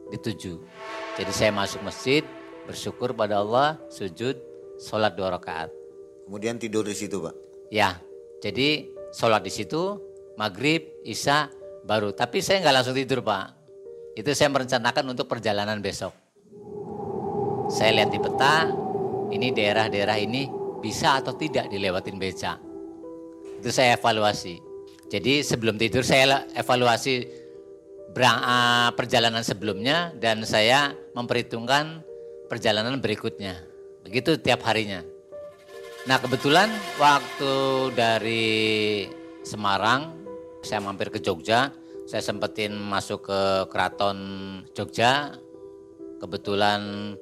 dituju. 0.10 0.58
Jadi 1.14 1.32
saya 1.32 1.54
masuk 1.54 1.86
masjid, 1.86 2.26
bersyukur 2.66 3.14
pada 3.14 3.38
Allah, 3.38 3.78
sujud, 3.94 4.34
sholat 4.82 5.14
dua 5.14 5.38
rakaat. 5.38 5.70
Kemudian 6.26 6.58
tidur 6.58 6.90
di 6.90 6.98
situ 6.98 7.22
Pak? 7.22 7.36
Ya, 7.70 8.02
jadi 8.42 8.90
sholat 9.14 9.46
di 9.46 9.54
situ, 9.54 10.02
maghrib, 10.42 10.90
isya, 11.06 11.54
baru. 11.86 12.18
Tapi 12.18 12.42
saya 12.42 12.66
nggak 12.66 12.76
langsung 12.82 12.98
tidur 12.98 13.22
Pak. 13.22 13.54
Itu 14.18 14.34
saya 14.34 14.50
merencanakan 14.50 15.14
untuk 15.14 15.30
perjalanan 15.30 15.78
besok. 15.86 16.18
Saya 17.70 18.02
lihat 18.02 18.10
di 18.10 18.18
peta, 18.18 18.66
ini 19.30 19.54
daerah-daerah 19.54 20.18
ini 20.18 20.57
bisa 20.80 21.22
atau 21.22 21.34
tidak 21.36 21.70
dilewatin 21.70 22.18
beca. 22.18 22.62
Itu 23.58 23.70
saya 23.74 23.98
evaluasi. 23.98 24.62
Jadi 25.08 25.42
sebelum 25.42 25.80
tidur 25.80 26.04
saya 26.04 26.44
evaluasi 26.54 27.26
perjalanan 28.98 29.46
sebelumnya 29.46 30.12
dan 30.18 30.42
saya 30.44 30.92
memperhitungkan 31.14 32.02
perjalanan 32.50 32.98
berikutnya. 32.98 33.62
Begitu 34.04 34.42
tiap 34.42 34.66
harinya. 34.66 35.06
Nah 36.08 36.18
kebetulan 36.18 36.72
waktu 36.98 37.54
dari 37.94 38.56
Semarang 39.44 40.16
saya 40.60 40.84
mampir 40.84 41.08
ke 41.08 41.24
Jogja, 41.24 41.72
saya 42.04 42.24
sempetin 42.24 42.76
masuk 42.76 43.32
ke 43.32 43.42
keraton 43.72 44.18
Jogja. 44.76 45.36
Kebetulan 46.18 47.14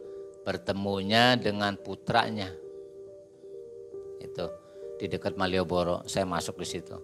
bertemunya 0.47 1.35
dengan 1.35 1.75
putranya. 1.75 2.64
Itu 4.25 4.45
di 4.97 5.05
dekat 5.05 5.37
Malioboro, 5.37 6.01
saya 6.09 6.25
masuk 6.25 6.57
di 6.61 6.67
situ. 6.67 6.97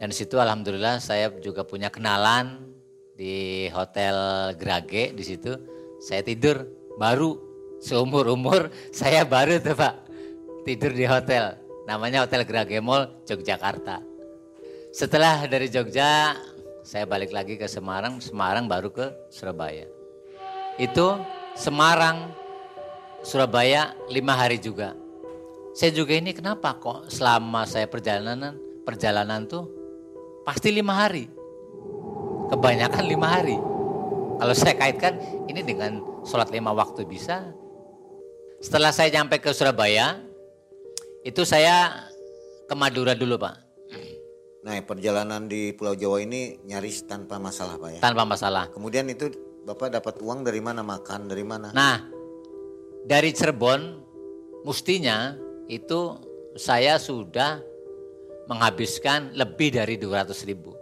Dan 0.00 0.10
di 0.10 0.16
situ 0.16 0.40
alhamdulillah 0.40 0.98
saya 0.98 1.30
juga 1.38 1.62
punya 1.62 1.92
kenalan 1.92 2.72
di 3.14 3.68
Hotel 3.70 4.16
Grage 4.56 5.14
di 5.14 5.22
situ. 5.22 5.54
Saya 6.02 6.24
tidur 6.26 6.66
baru 6.98 7.38
seumur 7.82 8.30
umur 8.30 8.70
saya 8.94 9.26
baru 9.26 9.58
tuh 9.58 9.74
Pak 9.74 9.94
tidur 10.62 10.94
di 10.94 11.02
hotel 11.02 11.58
namanya 11.86 12.22
Hotel 12.22 12.46
Grage 12.46 12.78
Mall 12.78 13.10
Yogyakarta. 13.26 13.98
Setelah 14.92 15.48
dari 15.48 15.72
Jogja, 15.72 16.36
saya 16.84 17.08
balik 17.08 17.32
lagi 17.32 17.56
ke 17.56 17.64
Semarang, 17.66 18.20
Semarang 18.20 18.68
baru 18.68 18.92
ke 18.92 19.08
Surabaya. 19.32 19.88
Itu 20.76 21.18
Semarang, 21.56 22.30
Surabaya 23.24 23.96
lima 24.12 24.36
hari 24.36 24.60
juga. 24.60 25.01
Saya 25.72 25.88
juga 25.96 26.12
ini 26.12 26.36
kenapa 26.36 26.76
kok 26.76 27.08
selama 27.08 27.64
saya 27.64 27.88
perjalanan, 27.88 28.60
perjalanan 28.84 29.48
tuh 29.48 29.64
pasti 30.44 30.68
lima 30.68 31.00
hari. 31.00 31.24
Kebanyakan 32.52 33.04
lima 33.08 33.26
hari. 33.32 33.56
Kalau 34.36 34.52
saya 34.52 34.76
kaitkan 34.76 35.16
ini 35.48 35.64
dengan 35.64 36.04
sholat 36.28 36.52
lima 36.52 36.76
waktu 36.76 37.08
bisa. 37.08 37.56
Setelah 38.60 38.92
saya 38.92 39.08
sampai 39.08 39.40
ke 39.40 39.48
Surabaya, 39.56 40.20
itu 41.24 41.42
saya 41.48 42.04
ke 42.68 42.74
Madura 42.76 43.16
dulu 43.16 43.40
Pak. 43.40 43.56
Nah, 44.62 44.78
perjalanan 44.86 45.50
di 45.50 45.74
Pulau 45.74 45.98
Jawa 45.98 46.22
ini 46.22 46.62
nyaris 46.68 47.02
tanpa 47.08 47.40
masalah, 47.42 47.80
Pak 47.80 47.98
ya. 47.98 48.00
Tanpa 48.04 48.22
masalah. 48.22 48.70
Kemudian 48.70 49.10
itu 49.10 49.26
Bapak 49.66 49.90
dapat 49.94 50.20
uang 50.22 50.46
dari 50.46 50.62
mana, 50.62 50.86
makan 50.86 51.26
dari 51.26 51.42
mana? 51.42 51.74
Nah, 51.74 52.02
dari 53.02 53.30
Cirebon 53.34 53.98
mestinya 54.62 55.34
itu 55.72 56.20
saya 56.52 57.00
sudah 57.00 57.64
menghabiskan 58.44 59.32
lebih 59.32 59.72
dari 59.72 59.96
200 59.96 60.36
ribu. 60.44 60.76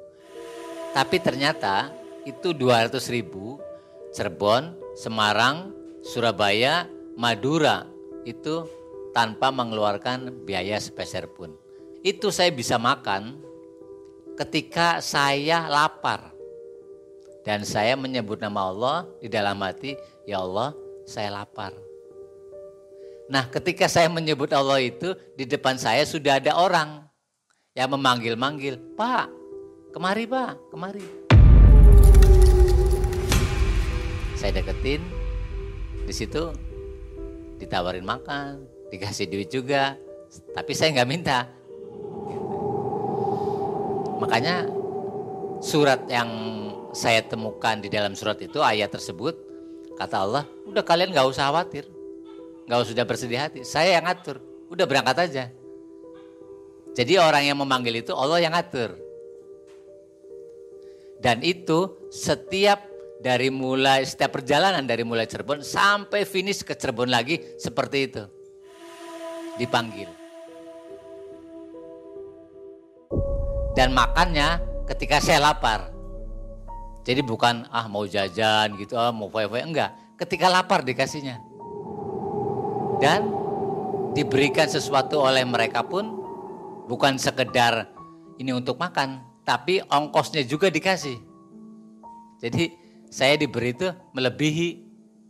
Tapi 0.91 1.23
ternyata 1.23 1.95
itu 2.27 2.51
200 2.51 2.99
ribu 3.15 3.63
Cirebon, 4.11 4.75
Semarang, 4.99 5.71
Surabaya, 6.03 6.91
Madura 7.15 7.87
itu 8.27 8.67
tanpa 9.15 9.55
mengeluarkan 9.55 10.43
biaya 10.43 10.83
sepeser 10.83 11.31
pun. 11.31 11.55
Itu 12.03 12.35
saya 12.35 12.51
bisa 12.51 12.75
makan 12.75 13.39
ketika 14.35 14.99
saya 14.99 15.71
lapar 15.71 16.35
dan 17.47 17.63
saya 17.63 17.95
menyebut 17.95 18.43
nama 18.43 18.67
Allah 18.67 18.99
di 19.23 19.31
dalam 19.31 19.63
hati, 19.63 19.95
ya 20.27 20.43
Allah, 20.43 20.75
saya 21.07 21.31
lapar. 21.31 21.90
Nah, 23.31 23.47
ketika 23.47 23.87
saya 23.87 24.11
menyebut 24.11 24.51
Allah 24.51 24.83
itu 24.83 25.15
di 25.39 25.47
depan 25.47 25.79
saya 25.79 26.03
sudah 26.03 26.43
ada 26.43 26.59
orang 26.59 27.07
yang 27.79 27.95
memanggil-manggil, 27.95 28.99
"Pak, 28.99 29.31
kemari, 29.95 30.27
Pak, 30.27 30.75
kemari." 30.75 31.07
Saya 34.35 34.59
deketin 34.59 34.99
di 36.03 36.11
situ 36.11 36.51
ditawarin 37.63 38.03
makan, 38.03 38.67
dikasih 38.91 39.31
duit 39.31 39.47
juga, 39.47 39.95
tapi 40.51 40.75
saya 40.75 40.99
nggak 40.99 41.11
minta. 41.11 41.47
Makanya 44.19 44.67
surat 45.63 46.03
yang 46.11 46.27
saya 46.91 47.23
temukan 47.23 47.79
di 47.79 47.87
dalam 47.87 48.19
surat 48.19 48.43
itu 48.43 48.59
ayat 48.59 48.91
tersebut 48.91 49.39
kata 49.95 50.19
Allah, 50.19 50.45
udah 50.67 50.83
kalian 50.83 51.15
gak 51.15 51.31
usah 51.31 51.53
khawatir, 51.53 51.87
gak 52.71 52.87
usah 52.87 53.03
bersedih 53.03 53.41
hati, 53.43 53.61
saya 53.67 53.99
yang 53.99 54.07
ngatur, 54.07 54.39
udah 54.71 54.87
berangkat 54.87 55.17
aja. 55.27 55.45
Jadi 56.95 57.19
orang 57.19 57.43
yang 57.43 57.59
memanggil 57.59 58.07
itu 58.07 58.15
Allah 58.15 58.39
yang 58.39 58.55
ngatur. 58.55 58.95
Dan 61.19 61.43
itu 61.43 62.09
setiap 62.15 62.87
dari 63.19 63.51
mulai 63.51 64.07
setiap 64.07 64.39
perjalanan 64.39 64.87
dari 64.87 65.03
mulai 65.03 65.27
Cirebon 65.27 65.61
sampai 65.61 66.23
finish 66.23 66.63
ke 66.63 66.73
Cirebon 66.79 67.11
lagi 67.11 67.37
seperti 67.59 67.99
itu. 68.07 68.23
Dipanggil. 69.59 70.21
dan 73.75 73.97
makannya 73.97 74.61
ketika 74.93 75.23
saya 75.23 75.41
lapar. 75.41 75.89
Jadi 77.01 77.25
bukan 77.25 77.65
ah 77.73 77.89
mau 77.89 78.05
jajan 78.05 78.77
gitu, 78.77 78.95
ah 79.01 79.09
mau 79.09 79.33
foya-foya, 79.33 79.65
enggak. 79.65 79.91
Ketika 80.21 80.53
lapar 80.53 80.85
dikasihnya. 80.85 81.50
Dan 83.01 83.33
diberikan 84.13 84.69
sesuatu 84.69 85.25
oleh 85.25 85.43
mereka 85.49 85.81
pun 85.81 86.21
bukan 86.85 87.17
sekedar 87.17 87.89
ini 88.37 88.53
untuk 88.53 88.77
makan, 88.77 89.25
tapi 89.49 89.81
ongkosnya 89.89 90.45
juga 90.45 90.69
dikasih. 90.69 91.17
Jadi 92.45 92.73
saya 93.09 93.41
diberi 93.41 93.73
itu 93.73 93.89
melebihi 94.13 94.69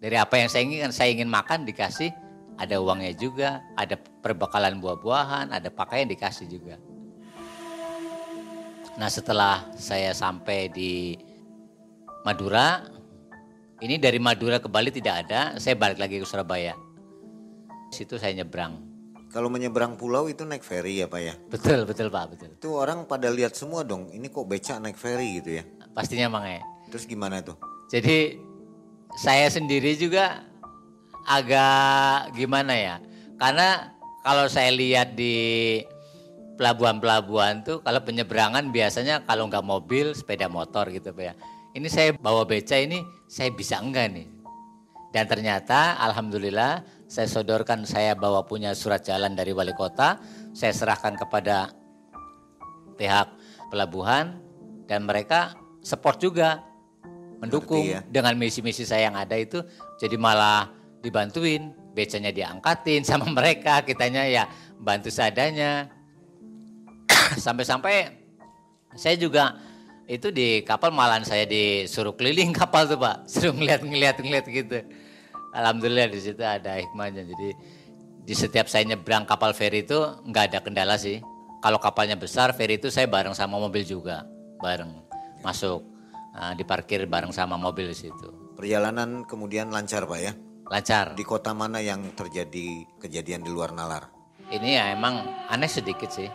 dari 0.02 0.16
apa 0.18 0.38
yang 0.42 0.48
saya 0.50 0.66
inginkan. 0.66 0.90
Saya 0.90 1.14
ingin 1.14 1.30
makan 1.30 1.62
dikasih, 1.62 2.10
ada 2.58 2.76
uangnya 2.82 3.14
juga, 3.14 3.62
ada 3.78 3.94
perbekalan 3.96 4.82
buah-buahan, 4.82 5.54
ada 5.54 5.70
pakaian 5.70 6.10
dikasih 6.10 6.50
juga. 6.50 6.76
Nah 8.98 9.08
setelah 9.08 9.70
saya 9.78 10.10
sampai 10.10 10.68
di 10.68 11.14
Madura, 12.26 12.84
ini 13.80 13.96
dari 13.96 14.18
Madura 14.20 14.60
ke 14.60 14.68
Bali 14.68 14.92
tidak 14.92 15.24
ada, 15.24 15.56
saya 15.56 15.72
balik 15.78 15.96
lagi 15.96 16.20
ke 16.20 16.26
Surabaya. 16.26 16.89
Situ 17.90 18.16
saya 18.16 18.32
nyebrang. 18.32 18.78
Kalau 19.30 19.46
menyeberang 19.46 19.94
pulau 19.94 20.26
itu 20.26 20.42
naik 20.42 20.66
ferry 20.66 21.02
ya 21.02 21.06
Pak 21.06 21.20
ya? 21.22 21.34
Betul, 21.50 21.86
betul 21.86 22.10
Pak, 22.10 22.24
betul. 22.34 22.50
Itu 22.54 22.74
orang 22.74 23.06
pada 23.06 23.30
lihat 23.30 23.54
semua 23.54 23.86
dong, 23.86 24.10
ini 24.10 24.26
kok 24.26 24.46
becak 24.46 24.82
naik 24.82 24.98
ferry 24.98 25.38
gitu 25.38 25.58
ya? 25.58 25.64
Pastinya 25.94 26.26
Mang 26.30 26.46
ya. 26.46 26.62
Terus 26.90 27.06
gimana 27.06 27.38
tuh? 27.38 27.54
Jadi 27.90 28.38
saya 29.18 29.46
sendiri 29.50 29.94
juga 29.98 30.42
agak 31.26 32.34
gimana 32.34 32.74
ya, 32.74 32.96
karena 33.38 33.94
kalau 34.26 34.50
saya 34.50 34.70
lihat 34.74 35.14
di 35.14 35.78
pelabuhan-pelabuhan 36.58 37.62
tuh 37.62 37.80
kalau 37.80 38.02
penyeberangan 38.02 38.68
biasanya 38.74 39.24
kalau 39.24 39.46
nggak 39.46 39.64
mobil 39.64 40.12
sepeda 40.12 40.50
motor 40.50 40.90
gitu 40.90 41.14
Pak 41.14 41.24
ya. 41.24 41.34
Ini 41.70 41.86
saya 41.86 42.10
bawa 42.18 42.42
beca 42.46 42.74
ini 42.74 43.02
saya 43.30 43.54
bisa 43.54 43.78
enggak 43.78 44.10
nih? 44.10 44.26
Dan 45.14 45.26
ternyata 45.30 45.98
alhamdulillah 46.02 46.82
saya 47.10 47.26
sodorkan 47.26 47.82
saya 47.82 48.14
bawa 48.14 48.46
punya 48.46 48.70
surat 48.70 49.02
jalan 49.02 49.34
dari 49.34 49.50
wali 49.50 49.74
kota, 49.74 50.22
saya 50.54 50.70
serahkan 50.70 51.18
kepada 51.18 51.74
pihak 52.94 53.34
pelabuhan 53.66 54.38
dan 54.86 55.02
mereka 55.02 55.58
support 55.82 56.22
juga 56.22 56.62
mendukung 57.42 57.82
ya. 57.82 58.06
dengan 58.06 58.38
misi-misi 58.38 58.86
saya 58.86 59.10
yang 59.10 59.18
ada 59.18 59.34
itu. 59.34 59.58
Jadi 59.98 60.14
malah 60.14 60.70
dibantuin 61.02 61.74
becanya 61.98 62.30
diangkatin 62.30 63.02
sama 63.10 63.26
mereka. 63.26 63.82
Kitanya 63.82 64.30
ya 64.30 64.46
bantu 64.78 65.10
seadanya. 65.10 65.90
Sampai-sampai 67.42 68.22
saya 68.94 69.18
juga 69.18 69.58
itu 70.06 70.30
di 70.30 70.62
kapal 70.62 70.94
malah 70.94 71.18
saya 71.26 71.42
disuruh 71.42 72.14
keliling 72.14 72.54
kapal 72.54 72.86
tuh 72.86 73.02
pak. 73.02 73.26
Suruh 73.26 73.50
ngeliat-ngeliat 73.50 74.22
ngeliat 74.22 74.46
gitu 74.46 74.78
alhamdulillah 75.54 76.10
di 76.10 76.20
situ 76.20 76.42
ada 76.42 76.78
hikmahnya 76.78 77.26
jadi 77.26 77.48
di 78.20 78.34
setiap 78.36 78.70
saya 78.70 78.86
nyebrang 78.86 79.26
kapal 79.26 79.56
feri 79.56 79.82
itu 79.82 79.98
nggak 80.26 80.44
ada 80.54 80.58
kendala 80.62 80.94
sih 81.00 81.18
kalau 81.60 81.76
kapalnya 81.76 82.16
besar 82.16 82.54
feri 82.56 82.78
itu 82.80 82.88
saya 82.88 83.10
bareng 83.10 83.34
sama 83.34 83.60
mobil 83.60 83.84
juga 83.84 84.24
bareng 84.60 84.92
masuk 85.40 85.90
uh, 86.36 86.52
diparkir 86.54 87.08
bareng 87.08 87.32
sama 87.32 87.56
mobil 87.56 87.90
di 87.90 87.96
situ. 87.96 88.28
Perjalanan 88.54 89.24
kemudian 89.24 89.72
lancar 89.72 90.04
pak 90.04 90.20
ya? 90.20 90.32
Lancar. 90.68 91.16
Di 91.16 91.24
kota 91.24 91.56
mana 91.56 91.80
yang 91.80 92.12
terjadi 92.14 92.84
kejadian 93.00 93.42
di 93.42 93.50
luar 93.50 93.72
nalar? 93.72 94.12
Ini 94.50 94.68
ya 94.76 94.84
emang 94.94 95.26
aneh 95.48 95.70
sedikit 95.70 96.10
sih. 96.12 96.28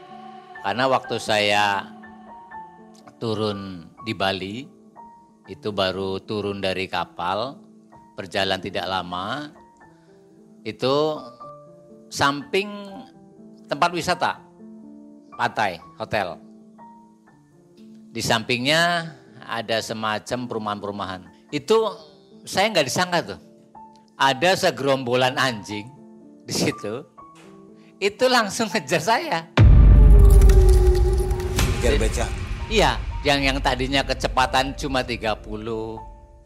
Karena 0.66 0.90
waktu 0.90 1.22
saya 1.22 1.86
turun 3.22 3.86
di 4.02 4.18
Bali, 4.18 4.66
itu 5.46 5.70
baru 5.70 6.18
turun 6.26 6.58
dari 6.58 6.90
kapal, 6.90 7.62
berjalan 8.16 8.58
tidak 8.64 8.88
lama, 8.88 9.52
itu 10.64 11.22
samping 12.10 12.72
tempat 13.68 13.92
wisata, 13.92 14.40
pantai, 15.36 15.78
hotel. 16.00 16.40
Di 18.16 18.24
sampingnya 18.24 19.12
ada 19.44 19.84
semacam 19.84 20.40
perumahan-perumahan. 20.48 21.22
Itu 21.52 21.92
saya 22.48 22.72
nggak 22.72 22.88
disangka 22.88 23.20
tuh. 23.36 23.40
Ada 24.16 24.56
segerombolan 24.56 25.36
anjing 25.36 25.92
di 26.48 26.54
situ. 26.56 27.04
Itu 28.00 28.32
langsung 28.32 28.72
ngejar 28.72 29.04
saya. 29.04 29.38
Ngejar 31.84 31.94
beca? 32.00 32.26
Iya, 32.72 32.96
yang 33.28 33.44
yang 33.44 33.58
tadinya 33.60 34.02
kecepatan 34.08 34.74
cuma 34.80 35.04
30, 35.04 35.36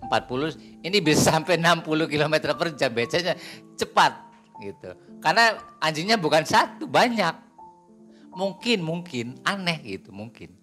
40, 0.08 0.86
ini 0.86 0.98
bisa 1.04 1.30
sampai 1.34 1.60
60 1.60 2.08
km 2.08 2.36
per 2.56 2.74
jam 2.74 2.92
becanya 2.94 3.36
cepat 3.76 4.30
gitu. 4.64 4.92
Karena 5.20 5.60
anjingnya 5.80 6.16
bukan 6.16 6.44
satu, 6.48 6.88
banyak. 6.88 7.36
Mungkin, 8.36 8.80
mungkin 8.84 9.40
aneh 9.44 9.80
gitu, 9.84 10.16
mungkin. 10.16 10.56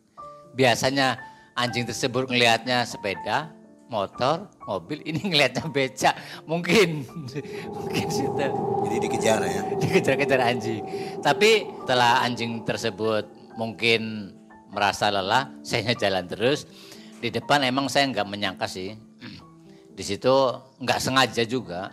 Biasanya 0.57 1.21
anjing 1.53 1.85
tersebut 1.85 2.29
ngelihatnya 2.33 2.89
sepeda, 2.89 3.53
motor, 3.93 4.51
mobil, 4.65 5.03
ini 5.05 5.21
ngelihatnya 5.21 5.69
beca, 5.69 6.11
mungkin, 6.49 7.05
mungkin 7.77 8.07
situ. 8.09 8.47
Jadi 8.87 8.97
dikejar 9.03 9.41
ya? 9.45 9.63
Dikejar-kejar 9.77 10.41
anjing. 10.41 10.83
Tapi 11.21 11.69
setelah 11.85 12.25
anjing 12.25 12.65
tersebut 12.65 13.29
mungkin 13.61 14.33
merasa 14.71 15.09
lelah, 15.09 15.53
saya 15.67 15.93
jalan 15.97 16.27
terus. 16.29 16.69
Di 17.17 17.33
depan 17.33 17.65
emang 17.65 17.89
saya 17.89 18.09
nggak 18.13 18.29
menyangka 18.29 18.69
sih, 18.69 18.93
di 19.97 20.05
situ 20.05 20.35
nggak 20.85 21.01
sengaja 21.01 21.43
juga. 21.49 21.91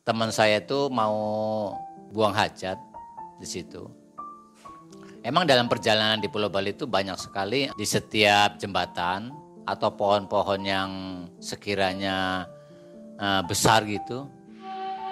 Teman 0.00 0.32
saya 0.32 0.58
itu 0.64 0.88
mau 0.88 1.12
buang 2.10 2.34
hajat 2.34 2.80
di 3.38 3.46
situ 3.46 4.00
Emang 5.20 5.44
dalam 5.44 5.68
perjalanan 5.68 6.16
di 6.16 6.32
Pulau 6.32 6.48
Bali 6.48 6.72
itu 6.72 6.88
banyak 6.88 7.20
sekali 7.20 7.68
di 7.76 7.84
setiap 7.84 8.56
jembatan 8.56 9.28
atau 9.68 9.92
pohon-pohon 9.92 10.60
yang 10.64 10.90
sekiranya 11.36 12.48
uh, 13.20 13.44
besar 13.44 13.84
gitu. 13.84 14.24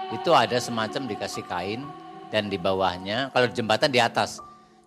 Itu 0.09 0.33
ada 0.33 0.57
semacam 0.57 1.05
dikasih 1.13 1.45
kain 1.45 1.85
dan 2.33 2.49
di 2.49 2.57
bawahnya 2.57 3.29
kalau 3.37 3.53
jembatan 3.53 3.93
di 3.93 4.01
atas. 4.01 4.41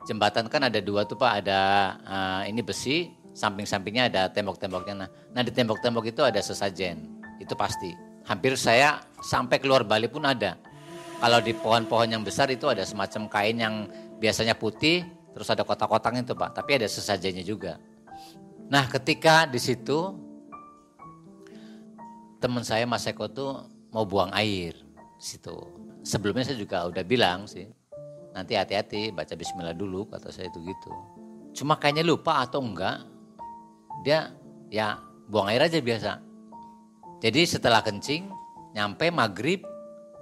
Jembatan 0.09 0.49
kan 0.49 0.65
ada 0.65 0.81
dua 0.81 1.05
tuh 1.05 1.13
Pak, 1.13 1.45
ada 1.45 1.61
uh, 2.01 2.41
ini 2.49 2.65
besi, 2.65 3.13
samping-sampingnya 3.31 4.11
ada 4.11 4.21
tembok-temboknya. 4.31 4.95
Nah, 4.95 5.09
nah 5.31 5.41
di 5.41 5.51
tembok-tembok 5.51 6.11
itu 6.11 6.21
ada 6.23 6.39
sesajen. 6.39 7.07
Itu 7.39 7.55
pasti. 7.55 7.91
Hampir 8.27 8.53
saya 8.55 9.01
sampai 9.23 9.57
keluar 9.57 9.81
Bali 9.81 10.05
pun 10.05 10.23
ada. 10.27 10.55
Kalau 11.21 11.37
di 11.37 11.53
pohon-pohon 11.53 12.09
yang 12.17 12.23
besar 12.25 12.49
itu 12.49 12.65
ada 12.65 12.81
semacam 12.81 13.29
kain 13.29 13.57
yang 13.61 13.75
biasanya 14.17 14.57
putih, 14.57 15.05
terus 15.33 15.49
ada 15.53 15.61
kotak-kotaknya 15.61 16.25
itu 16.25 16.33
Pak, 16.33 16.57
tapi 16.57 16.81
ada 16.81 16.87
sesajanya 16.89 17.45
juga. 17.45 17.77
Nah 18.71 18.89
ketika 18.89 19.45
di 19.45 19.61
situ 19.61 20.17
teman 22.41 22.65
saya 22.65 22.89
Mas 22.89 23.05
Eko 23.05 23.29
tuh 23.29 23.69
mau 23.93 24.01
buang 24.01 24.33
air 24.33 24.73
situ. 25.21 25.53
Sebelumnya 26.01 26.41
saya 26.41 26.57
juga 26.57 26.89
udah 26.89 27.05
bilang 27.05 27.45
sih, 27.45 27.69
nanti 28.33 28.57
hati-hati 28.57 29.13
baca 29.13 29.37
bismillah 29.37 29.77
dulu 29.77 30.09
kata 30.09 30.33
saya 30.33 30.49
itu 30.49 30.57
gitu. 30.65 30.93
Cuma 31.53 31.77
kayaknya 31.77 32.01
lupa 32.01 32.41
atau 32.41 32.63
enggak, 32.63 33.05
dia 34.01 34.33
ya 34.69 34.97
buang 35.29 35.49
air 35.51 35.63
aja 35.65 35.77
biasa. 35.77 36.21
Jadi 37.21 37.45
setelah 37.45 37.85
kencing, 37.85 38.29
nyampe 38.73 39.13
maghrib 39.13 39.61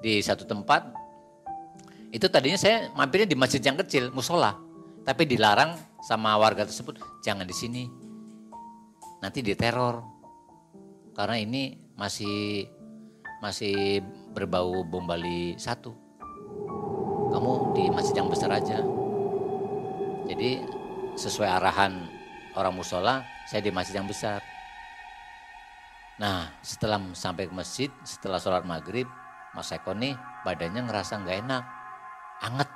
di 0.04 0.20
satu 0.20 0.44
tempat 0.44 1.00
itu 2.10 2.26
tadinya 2.26 2.58
saya 2.58 2.90
mampirnya 2.98 3.30
di 3.30 3.38
masjid 3.38 3.62
yang 3.62 3.78
kecil, 3.78 4.10
musola. 4.10 4.58
Tapi 5.06 5.30
dilarang 5.30 5.78
sama 6.02 6.34
warga 6.42 6.66
tersebut, 6.66 6.98
jangan 7.22 7.46
di 7.46 7.54
sini. 7.54 7.84
Nanti 9.22 9.46
diteror. 9.46 10.02
Karena 11.14 11.38
ini 11.38 11.78
masih 11.94 12.66
masih 13.46 14.02
berbau 14.34 14.82
bom 14.82 15.06
Bali 15.06 15.54
satu. 15.62 15.94
Kamu 17.30 17.78
di 17.78 17.94
masjid 17.94 18.18
yang 18.18 18.30
besar 18.32 18.50
aja. 18.58 18.82
Jadi 20.26 20.66
sesuai 21.14 21.50
arahan 21.62 22.09
orang 22.58 22.74
musola, 22.74 23.26
saya 23.46 23.62
di 23.62 23.70
masjid 23.70 24.02
yang 24.02 24.10
besar. 24.10 24.42
Nah 26.20 26.52
setelah 26.60 27.00
sampai 27.16 27.48
ke 27.48 27.54
masjid, 27.56 27.90
setelah 28.04 28.42
sholat 28.42 28.68
maghrib, 28.68 29.08
Mas 29.56 29.72
Eko 29.72 29.96
nih 29.96 30.14
badannya 30.44 30.86
ngerasa 30.88 31.22
nggak 31.24 31.38
enak 31.48 31.64
anget 32.44 32.70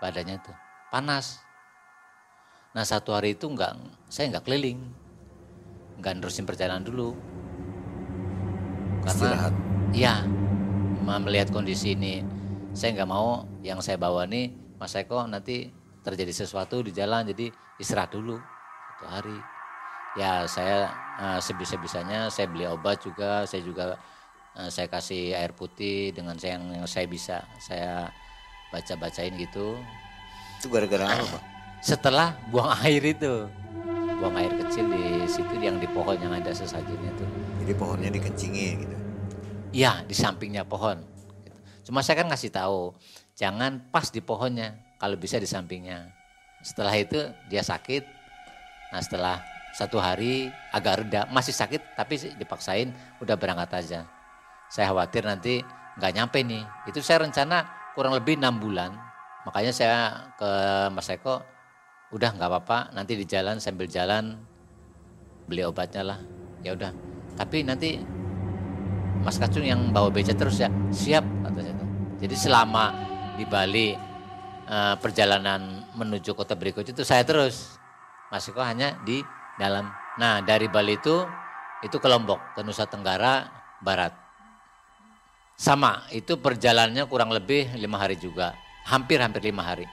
badannya 0.00 0.36
itu, 0.40 0.52
panas. 0.88 1.44
Nah 2.74 2.82
satu 2.82 3.14
hari 3.14 3.36
itu 3.36 3.46
enggak, 3.46 3.76
saya 4.08 4.32
enggak 4.32 4.44
keliling, 4.48 4.80
enggak 6.00 6.12
nerusin 6.18 6.44
perjalanan 6.48 6.84
dulu. 6.84 7.14
Karena 9.04 9.28
Istirahat. 9.28 9.54
ya 9.92 10.14
melihat 11.04 11.52
kondisi 11.52 11.92
ini, 11.92 12.24
saya 12.72 12.96
enggak 12.96 13.10
mau 13.12 13.44
yang 13.60 13.78
saya 13.84 14.00
bawa 14.00 14.24
nih 14.24 14.52
Mas 14.80 14.96
Eko 14.96 15.28
nanti 15.28 15.68
terjadi 16.04 16.44
sesuatu 16.44 16.84
di 16.84 16.92
jalan 16.92 17.24
jadi 17.32 17.48
istirahat 17.80 18.12
dulu 18.12 18.36
satu 19.04 19.12
hari. 19.12 19.38
Ya 20.16 20.48
saya 20.48 20.88
uh, 21.20 21.36
sebisa-bisanya 21.42 22.32
saya 22.32 22.48
beli 22.48 22.64
obat 22.64 23.04
juga, 23.04 23.44
saya 23.44 23.60
juga 23.60 24.00
uh, 24.56 24.70
saya 24.72 24.88
kasih 24.88 25.36
air 25.36 25.52
putih 25.52 26.16
dengan 26.16 26.40
saya 26.40 26.56
yang 26.56 26.88
saya 26.88 27.04
bisa 27.04 27.44
saya 27.60 28.08
baca-bacain 28.72 29.36
gitu. 29.36 29.76
Itu 30.56 30.72
gara-gara 30.72 31.20
apa 31.20 31.36
Pak? 31.36 31.42
Setelah 31.92 32.32
buang 32.48 32.72
air 32.88 33.04
itu. 33.04 33.44
Buang 34.16 34.40
air 34.40 34.54
kecil 34.64 34.88
di 34.88 35.26
situ 35.28 35.52
yang 35.60 35.76
di 35.76 35.90
pohon 35.90 36.16
yang 36.16 36.32
ada 36.32 36.54
sesajennya 36.54 37.12
tuh. 37.18 37.28
Jadi 37.60 37.72
pohonnya 37.76 38.08
dikencingi 38.08 38.66
gitu? 38.80 38.96
Iya 39.74 40.06
di 40.06 40.14
sampingnya 40.14 40.64
pohon. 40.64 41.02
Cuma 41.84 42.00
saya 42.00 42.22
kan 42.22 42.30
ngasih 42.30 42.54
tahu 42.54 42.94
jangan 43.34 43.82
pas 43.90 44.08
di 44.08 44.22
pohonnya 44.22 44.78
kalau 45.02 45.18
bisa 45.18 45.36
di 45.42 45.50
sampingnya. 45.50 46.14
Setelah 46.62 46.94
itu 46.94 47.18
dia 47.50 47.66
sakit. 47.66 48.13
Nah 48.94 49.02
setelah 49.02 49.42
satu 49.74 49.98
hari 49.98 50.54
agak 50.70 51.02
reda 51.02 51.26
masih 51.34 51.50
sakit 51.50 51.98
tapi 51.98 52.14
dipaksain 52.38 52.94
udah 53.18 53.34
berangkat 53.34 53.70
aja. 53.74 54.00
Saya 54.70 54.94
khawatir 54.94 55.26
nanti 55.26 55.58
nggak 55.98 56.12
nyampe 56.14 56.38
nih. 56.46 56.62
Itu 56.86 57.02
saya 57.02 57.26
rencana 57.26 57.66
kurang 57.98 58.14
lebih 58.14 58.38
enam 58.38 58.62
bulan. 58.62 58.94
Makanya 59.50 59.74
saya 59.74 60.30
ke 60.38 60.50
Mas 60.94 61.10
Eko, 61.10 61.42
udah 62.14 62.30
nggak 62.38 62.48
apa-apa, 62.48 62.78
nanti 62.94 63.18
di 63.18 63.26
jalan 63.26 63.58
sambil 63.58 63.90
jalan 63.90 64.38
beli 65.50 65.66
obatnya 65.66 66.14
lah. 66.14 66.18
Ya 66.62 66.78
udah. 66.78 66.94
Tapi 67.34 67.66
nanti 67.66 67.98
Mas 69.26 69.42
Kacung 69.42 69.66
yang 69.66 69.90
bawa 69.90 70.08
beca 70.08 70.32
terus 70.32 70.62
ya, 70.62 70.70
siap 70.94 71.26
katanya. 71.44 71.82
Jadi 72.22 72.36
selama 72.38 72.94
di 73.34 73.44
Bali 73.44 73.92
uh, 74.70 74.94
perjalanan 75.02 75.82
menuju 75.98 76.32
kota 76.32 76.54
berikutnya 76.54 76.94
itu 76.94 77.02
saya 77.02 77.26
terus. 77.26 77.83
Masih 78.34 78.50
kok 78.50 78.66
hanya 78.66 78.98
di 79.06 79.22
dalam. 79.62 79.94
Nah 80.18 80.42
dari 80.42 80.66
Bali 80.66 80.98
itu 80.98 81.22
itu 81.86 82.02
ke 82.02 82.10
Lombok, 82.10 82.58
ke 82.58 82.66
Nusa 82.66 82.82
Tenggara 82.82 83.46
Barat. 83.78 84.10
Sama, 85.54 86.02
itu 86.10 86.34
perjalanannya 86.34 87.06
kurang 87.06 87.30
lebih 87.30 87.78
lima 87.78 87.94
hari 87.94 88.18
juga, 88.18 88.58
hampir-hampir 88.90 89.38
lima 89.38 89.62
hari. 89.62 89.86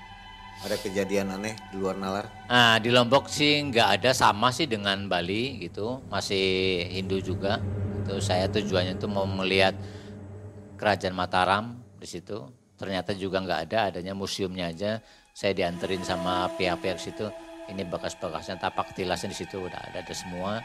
Ada 0.65 0.73
kejadian 0.81 1.37
aneh 1.37 1.53
di 1.69 1.77
luar 1.77 1.93
nalar? 2.01 2.25
Nah 2.49 2.81
di 2.81 2.89
Lombok 2.89 3.29
sih 3.29 3.61
nggak 3.69 4.01
ada 4.01 4.09
sama 4.09 4.49
sih 4.49 4.65
dengan 4.65 5.05
Bali 5.05 5.61
gitu, 5.61 6.01
masih 6.09 6.81
Hindu 6.97 7.21
juga. 7.21 7.61
Itu 8.01 8.17
saya 8.25 8.49
tujuannya 8.49 8.97
itu 8.97 9.05
mau 9.05 9.29
melihat 9.29 9.77
kerajaan 10.81 11.13
Mataram 11.13 11.77
di 12.01 12.09
situ. 12.09 12.41
Ternyata 12.73 13.13
juga 13.13 13.37
nggak 13.37 13.59
ada, 13.69 13.93
adanya 13.93 14.17
museumnya 14.17 14.73
aja. 14.73 14.97
Saya 15.29 15.53
dianterin 15.53 16.01
sama 16.01 16.49
pihak-pihak 16.57 16.97
situ. 16.97 17.29
Ini 17.69 17.85
bekas-bekasnya 17.85 18.57
tapak 18.57 18.97
tilasnya 18.97 19.29
di 19.29 19.37
situ 19.37 19.69
udah 19.69 19.77
ada, 19.91 20.01
ada 20.01 20.15
semua. 20.15 20.63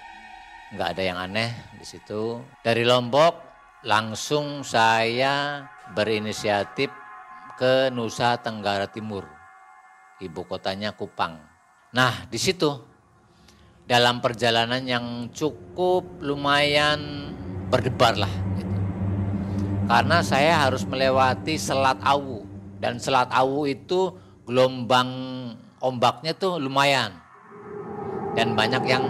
Nggak 0.72 0.88
ada 0.96 1.02
yang 1.02 1.18
aneh 1.20 1.50
di 1.76 1.86
situ. 1.86 2.40
Dari 2.64 2.82
Lombok 2.86 3.34
langsung 3.84 4.64
saya 4.64 5.62
berinisiatif 5.92 6.88
ke 7.60 7.92
Nusa 7.92 8.40
Tenggara 8.40 8.88
Timur. 8.88 9.28
Ibu 10.16 10.48
kotanya 10.48 10.96
Kupang. 10.96 11.36
Nah, 11.92 12.24
di 12.26 12.40
situ 12.40 12.72
dalam 13.86 14.18
perjalanan 14.18 14.82
yang 14.82 15.30
cukup 15.30 16.18
lumayan 16.18 17.30
berdebar 17.70 18.18
lah 18.18 18.32
gitu. 18.58 18.74
Karena 19.86 20.18
saya 20.26 20.66
harus 20.66 20.82
melewati 20.82 21.54
Selat 21.54 22.02
Awu 22.02 22.42
dan 22.82 22.98
Selat 22.98 23.30
Awu 23.30 23.70
itu 23.70 24.10
gelombang 24.42 25.10
ombaknya 25.80 26.32
tuh 26.36 26.60
lumayan. 26.60 27.12
Dan 28.36 28.52
banyak 28.52 28.84
yang 28.84 29.04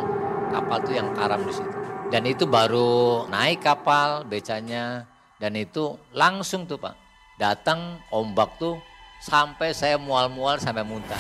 kapal 0.51 0.79
tuh 0.83 0.95
yang 0.95 1.11
karam 1.15 1.43
di 1.43 1.53
situ. 1.55 1.75
Dan 2.07 2.23
itu 2.23 2.47
baru 2.47 3.27
naik 3.27 3.67
kapal 3.67 4.23
becanya 4.23 5.11
dan 5.43 5.59
itu 5.59 5.99
langsung 6.15 6.63
tuh 6.71 6.79
Pak. 6.79 6.95
Datang 7.37 7.99
ombak 8.15 8.63
tuh 8.63 8.79
sampai 9.19 9.75
saya 9.75 9.99
mual-mual 9.99 10.63
sampai 10.63 10.87
muntah. 10.87 11.19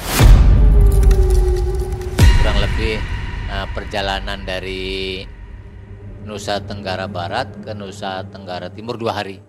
Kurang 2.39 2.59
lebih 2.63 3.03
uh, 3.51 3.67
perjalanan 3.75 4.47
dari 4.47 5.27
Nusa 6.23 6.63
Tenggara 6.63 7.11
Barat 7.11 7.51
ke 7.67 7.75
Nusa 7.75 8.23
Tenggara 8.31 8.71
Timur 8.71 8.95
dua 8.95 9.19
hari. 9.19 9.43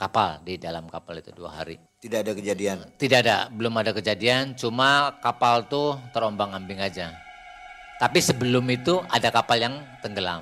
Kapal 0.00 0.40
di 0.40 0.56
dalam 0.56 0.88
kapal 0.88 1.20
itu 1.20 1.28
dua 1.36 1.60
hari. 1.60 1.89
Tidak 2.00 2.24
ada 2.24 2.32
kejadian. 2.32 2.80
Tidak 2.96 3.18
ada, 3.20 3.52
belum 3.52 3.76
ada 3.76 3.92
kejadian. 3.92 4.56
Cuma 4.56 5.20
kapal 5.20 5.68
tuh 5.68 6.00
terombang 6.16 6.56
ambing 6.56 6.80
aja. 6.80 7.12
Tapi 8.00 8.24
sebelum 8.24 8.64
itu 8.72 9.04
ada 9.12 9.28
kapal 9.28 9.60
yang 9.60 9.84
tenggelam. 10.00 10.40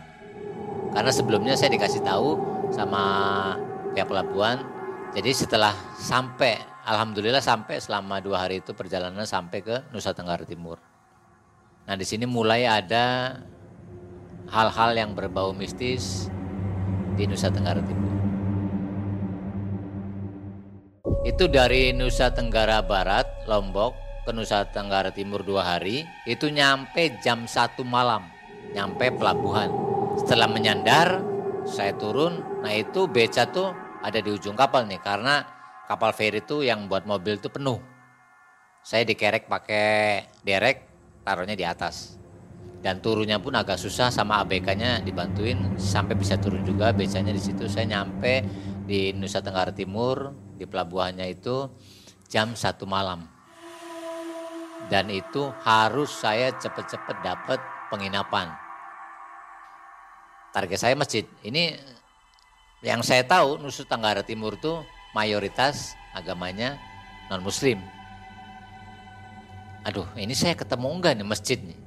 Karena 0.95 1.11
sebelumnya 1.11 1.59
saya 1.59 1.75
dikasih 1.75 2.07
tahu 2.07 2.39
sama 2.71 3.03
pihak 3.91 4.07
pelabuhan. 4.07 4.63
Jadi 5.19 5.35
setelah 5.35 5.75
sampai, 5.99 6.63
alhamdulillah 6.87 7.43
sampai 7.43 7.83
selama 7.83 8.23
dua 8.23 8.47
hari 8.47 8.63
itu 8.63 8.71
perjalanan 8.71 9.27
sampai 9.27 9.59
ke 9.59 9.83
Nusa 9.91 10.15
Tenggara 10.15 10.47
Timur. 10.47 10.79
Nah 11.91 11.99
di 11.99 12.07
sini 12.07 12.23
mulai 12.23 12.71
ada 12.71 13.35
hal-hal 14.47 14.95
yang 14.95 15.11
berbau 15.19 15.51
mistis 15.51 16.31
di 17.19 17.27
Nusa 17.27 17.51
Tenggara 17.51 17.83
Timur. 17.83 18.18
Itu 21.27 21.51
dari 21.51 21.91
Nusa 21.91 22.31
Tenggara 22.31 22.79
Barat, 22.79 23.27
Lombok, 23.51 23.99
ke 24.23 24.31
Nusa 24.31 24.63
Tenggara 24.71 25.11
Timur 25.11 25.43
dua 25.43 25.67
hari, 25.67 26.07
itu 26.31 26.47
nyampe 26.47 27.19
jam 27.19 27.51
satu 27.51 27.83
malam, 27.83 28.31
nyampe 28.71 29.11
pelabuhan. 29.11 29.67
Setelah 30.15 30.47
menyandar, 30.47 31.19
saya 31.67 31.91
turun, 31.99 32.63
nah 32.63 32.71
itu 32.71 33.11
beca 33.11 33.51
tuh 33.51 33.75
ada 33.99 34.23
di 34.23 34.31
ujung 34.31 34.55
kapal 34.55 34.87
nih, 34.87 35.03
karena 35.03 35.43
kapal 35.91 36.15
feri 36.15 36.39
itu 36.39 36.63
yang 36.63 36.87
buat 36.87 37.03
mobil 37.03 37.35
itu 37.35 37.51
penuh. 37.51 37.83
Saya 38.87 39.03
dikerek 39.03 39.51
pakai 39.51 40.23
derek, 40.47 40.87
taruhnya 41.27 41.59
di 41.59 41.67
atas. 41.67 42.15
Dan 42.79 43.03
turunnya 43.03 43.43
pun 43.43 43.59
agak 43.59 43.75
susah 43.75 44.07
sama 44.07 44.39
ABK-nya 44.47 45.03
dibantuin 45.03 45.75
sampai 45.75 46.15
bisa 46.15 46.39
turun 46.39 46.63
juga 46.63 46.95
becanya 46.95 47.35
di 47.35 47.43
situ. 47.43 47.67
Saya 47.67 47.91
nyampe 47.91 48.47
di 48.89 49.13
Nusa 49.13 49.45
Tenggara 49.45 49.69
Timur 49.69 50.33
di 50.57 50.65
pelabuhannya 50.65 51.29
itu 51.29 51.69
jam 52.33 52.57
satu 52.57 52.89
malam. 52.89 53.29
Dan 54.89 55.13
itu 55.13 55.53
harus 55.69 56.09
saya 56.09 56.49
cepet-cepet 56.57 57.21
dapat 57.21 57.61
penginapan. 57.93 58.49
Target 60.57 60.81
saya 60.81 60.95
masjid. 60.97 61.29
Ini 61.45 61.77
yang 62.81 63.05
saya 63.05 63.29
tahu 63.29 63.61
Nusa 63.61 63.85
Tenggara 63.85 64.25
Timur 64.25 64.57
tuh 64.57 64.81
mayoritas 65.13 65.93
agamanya 66.17 66.81
non 67.29 67.45
muslim. 67.45 67.77
Aduh, 69.85 70.09
ini 70.17 70.33
saya 70.33 70.57
ketemu 70.57 70.89
enggak 70.89 71.13
nih 71.21 71.29
masjid 71.29 71.59
nih? 71.61 71.79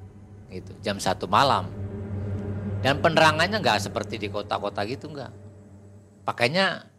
Gitu, 0.61 0.71
jam 0.85 1.01
satu 1.01 1.25
malam. 1.25 1.65
Dan 2.85 3.01
penerangannya 3.01 3.57
enggak 3.57 3.81
seperti 3.81 4.21
di 4.21 4.27
kota-kota 4.29 4.85
gitu 4.85 5.09
enggak. 5.09 5.33
Pakainya 6.21 6.90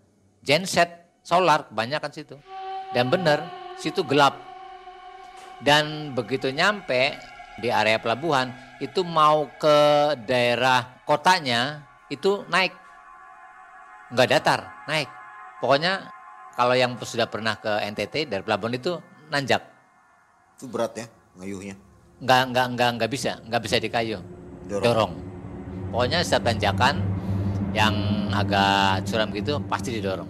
genset 0.42 0.90
solar 1.22 1.70
kebanyakan 1.70 2.10
situ. 2.10 2.36
Dan 2.92 3.08
benar, 3.08 3.46
situ 3.78 4.04
gelap. 4.04 4.36
Dan 5.62 6.12
begitu 6.12 6.50
nyampe 6.50 7.16
di 7.62 7.70
area 7.70 7.96
pelabuhan, 8.02 8.50
itu 8.82 9.06
mau 9.06 9.46
ke 9.56 9.76
daerah 10.26 11.00
kotanya, 11.06 11.86
itu 12.10 12.42
naik. 12.50 12.74
Enggak 14.12 14.28
datar, 14.28 14.60
naik. 14.90 15.08
Pokoknya 15.62 16.10
kalau 16.58 16.74
yang 16.76 16.98
sudah 17.00 17.30
pernah 17.30 17.56
ke 17.56 17.70
NTT 17.94 18.28
dari 18.28 18.42
pelabuhan 18.44 18.76
itu 18.76 18.98
nanjak. 19.30 19.62
Itu 20.58 20.68
berat 20.68 20.92
ya 20.98 21.06
ngayuhnya. 21.38 21.74
Enggak, 22.20 22.40
enggak, 22.50 22.66
enggak, 22.68 22.88
enggak 22.98 23.10
bisa, 23.10 23.32
enggak 23.46 23.62
bisa 23.62 23.76
dikayu. 23.80 24.18
Dorong. 24.68 24.84
Dorong. 24.84 25.12
Pokoknya 25.94 26.18
setiap 26.24 26.50
tanjakan 26.50 27.11
yang 27.72 27.94
agak 28.32 29.08
curam 29.08 29.28
gitu 29.32 29.60
pasti 29.68 29.92
didorong. 29.96 30.28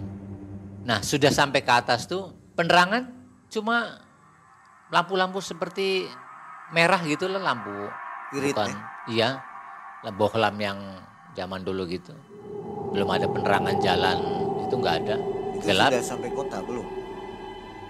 Nah 0.83 0.99
sudah 1.03 1.31
sampai 1.31 1.63
ke 1.63 1.71
atas 1.71 2.07
tuh 2.07 2.31
penerangan 2.55 3.11
cuma 3.51 3.99
lampu-lampu 4.91 5.39
seperti 5.43 6.07
merah 6.71 6.99
gitu 7.03 7.27
lah 7.27 7.41
lampu. 7.41 7.91
Irit 8.33 8.57
Bukan, 8.57 8.73
iya, 9.13 9.45
bohlam 10.17 10.57
yang 10.57 10.79
zaman 11.37 11.61
dulu 11.61 11.85
gitu. 11.85 12.17
Belum 12.91 13.09
ada 13.13 13.29
penerangan 13.29 13.77
jalan 13.77 14.17
itu 14.65 14.73
nggak 14.73 14.95
ada. 15.05 15.15
Itu 15.53 15.69
Gelap. 15.69 15.93
sudah 15.93 16.03
sampai 16.03 16.29
kota 16.33 16.57
belum? 16.65 16.85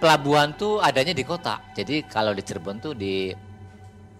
Pelabuhan 0.04 0.52
tuh 0.52 0.84
adanya 0.84 1.16
di 1.16 1.24
kota. 1.24 1.64
Jadi 1.72 2.04
kalau 2.04 2.36
di 2.36 2.44
Cirebon 2.44 2.76
tuh 2.76 2.92
di 2.92 3.32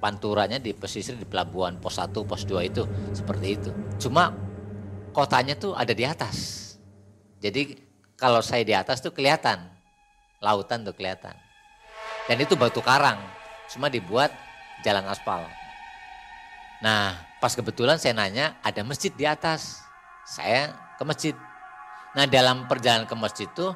panturanya 0.01 0.57
di 0.61 0.73
pesisir 0.73 1.16
di 1.16 1.29
pelabuhan 1.29 1.77
pos 1.77 2.01
1, 2.01 2.12
pos 2.25 2.44
2 2.49 2.70
itu 2.73 2.83
seperti 3.12 3.47
itu. 3.57 3.70
Cuma 4.01 4.33
kotanya 5.14 5.55
tuh 5.55 5.79
ada 5.79 5.94
di 5.94 6.03
atas. 6.03 6.61
Jadi 7.38 7.79
kalau 8.18 8.42
saya 8.42 8.66
di 8.66 8.74
atas 8.74 8.98
tuh 8.98 9.14
kelihatan. 9.14 9.62
Lautan 10.42 10.83
tuh 10.83 10.92
kelihatan. 10.92 11.38
Dan 12.27 12.42
itu 12.42 12.59
batu 12.59 12.83
karang. 12.83 13.22
Cuma 13.70 13.87
dibuat 13.87 14.35
jalan 14.83 15.07
aspal. 15.07 15.46
Nah 16.83 17.14
pas 17.38 17.55
kebetulan 17.55 17.96
saya 17.96 18.18
nanya 18.18 18.59
ada 18.61 18.83
masjid 18.83 19.14
di 19.14 19.22
atas. 19.24 19.87
Saya 20.27 20.74
ke 20.98 21.03
masjid. 21.07 21.35
Nah 22.18 22.27
dalam 22.27 22.66
perjalanan 22.66 23.07
ke 23.07 23.14
masjid 23.14 23.46
tuh 23.55 23.72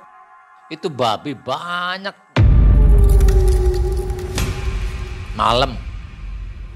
itu 0.68 0.90
babi 0.90 1.38
banyak. 1.38 2.12
Malam. 5.38 5.78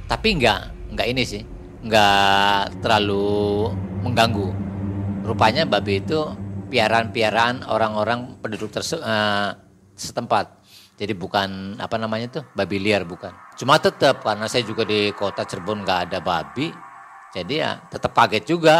Tapi 0.06 0.38
enggak, 0.38 0.70
enggak 0.94 1.08
ini 1.10 1.22
sih. 1.26 1.42
Enggak 1.82 2.70
terlalu 2.78 3.74
mengganggu. 4.02 4.48
Rupanya 5.22 5.62
babi 5.64 6.02
itu 6.02 6.18
piaraan-piaraan 6.68 7.68
orang-orang 7.70 8.42
penduduk 8.42 8.74
terse 8.74 8.98
eh, 8.98 9.50
setempat. 9.94 10.60
Jadi 10.98 11.14
bukan 11.16 11.78
apa 11.80 11.96
namanya 11.98 12.40
tuh 12.40 12.44
babi 12.52 12.78
liar 12.78 13.02
bukan. 13.06 13.32
Cuma 13.56 13.78
tetap 13.78 14.22
karena 14.22 14.46
saya 14.46 14.62
juga 14.62 14.82
di 14.84 15.10
kota 15.14 15.42
Cirebon 15.42 15.82
nggak 15.82 16.00
ada 16.10 16.18
babi, 16.22 16.70
jadi 17.32 17.54
ya 17.54 17.70
tetap 17.88 18.12
kaget 18.12 18.44
juga. 18.46 18.76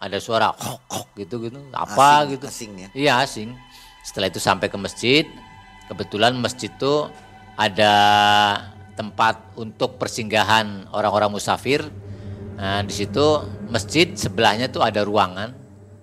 Ada 0.00 0.16
suara 0.16 0.48
kok 0.56 0.88
kok 0.88 1.12
gitu 1.12 1.44
gitu, 1.44 1.60
apa 1.76 2.24
Asing- 2.24 2.30
gitu. 2.32 2.46
asing 2.48 2.72
ya? 2.72 2.88
Iya 2.96 3.12
asing. 3.20 3.52
Setelah 4.00 4.32
itu 4.32 4.40
sampai 4.40 4.72
ke 4.72 4.80
masjid, 4.80 5.28
kebetulan 5.92 6.32
masjid 6.40 6.72
itu 6.72 7.04
ada 7.52 7.92
tempat 8.96 9.36
untuk 9.60 10.00
persinggahan 10.00 10.88
orang-orang 10.96 11.36
musafir. 11.36 11.84
Nah, 12.60 12.84
di 12.84 12.92
situ 12.92 13.40
masjid 13.72 14.12
sebelahnya 14.12 14.68
tuh 14.68 14.84
ada 14.84 15.00
ruangan. 15.00 15.56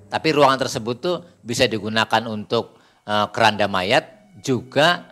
Tapi 0.09 0.33
ruangan 0.33 0.65
tersebut 0.65 0.95
tuh 0.97 1.17
bisa 1.45 1.69
digunakan 1.69 2.25
untuk 2.25 2.81
eh, 3.05 3.27
keranda 3.29 3.69
mayat 3.69 4.33
juga 4.41 5.05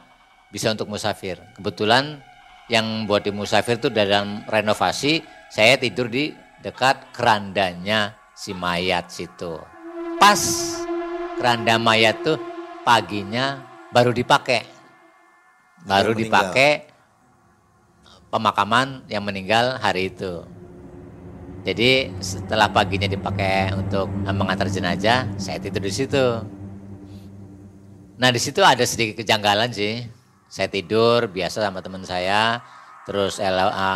bisa 0.50 0.74
untuk 0.74 0.90
musafir. 0.90 1.38
Kebetulan 1.54 2.18
yang 2.66 3.06
buat 3.06 3.22
di 3.22 3.30
musafir 3.30 3.78
itu 3.78 3.94
dalam 3.94 4.42
renovasi, 4.50 5.22
saya 5.54 5.78
tidur 5.78 6.10
di 6.10 6.34
dekat 6.66 7.14
kerandanya 7.14 8.18
si 8.34 8.58
mayat 8.58 9.14
situ. 9.14 9.62
Pas 10.18 10.42
keranda 11.38 11.78
mayat 11.78 12.26
tuh 12.26 12.42
paginya 12.82 13.62
baru 13.94 14.10
dipakai. 14.10 14.66
Baru 15.86 16.18
dipakai 16.18 16.90
pemakaman 18.34 19.06
yang 19.06 19.22
meninggal 19.22 19.78
hari 19.78 20.10
itu. 20.10 20.55
Jadi 21.66 22.14
setelah 22.22 22.70
paginya 22.70 23.10
dipakai 23.10 23.74
untuk 23.74 24.06
mengantar 24.30 24.70
jenazah, 24.70 25.26
saya 25.42 25.58
tidur 25.58 25.82
di 25.82 25.90
situ. 25.90 26.26
Nah 28.22 28.30
di 28.30 28.38
situ 28.38 28.62
ada 28.62 28.86
sedikit 28.86 29.26
kejanggalan 29.26 29.74
sih. 29.74 30.06
Saya 30.46 30.70
tidur 30.70 31.26
biasa 31.26 31.66
sama 31.66 31.82
teman 31.82 32.06
saya, 32.06 32.62
terus 33.10 33.42
eh, 33.42 33.50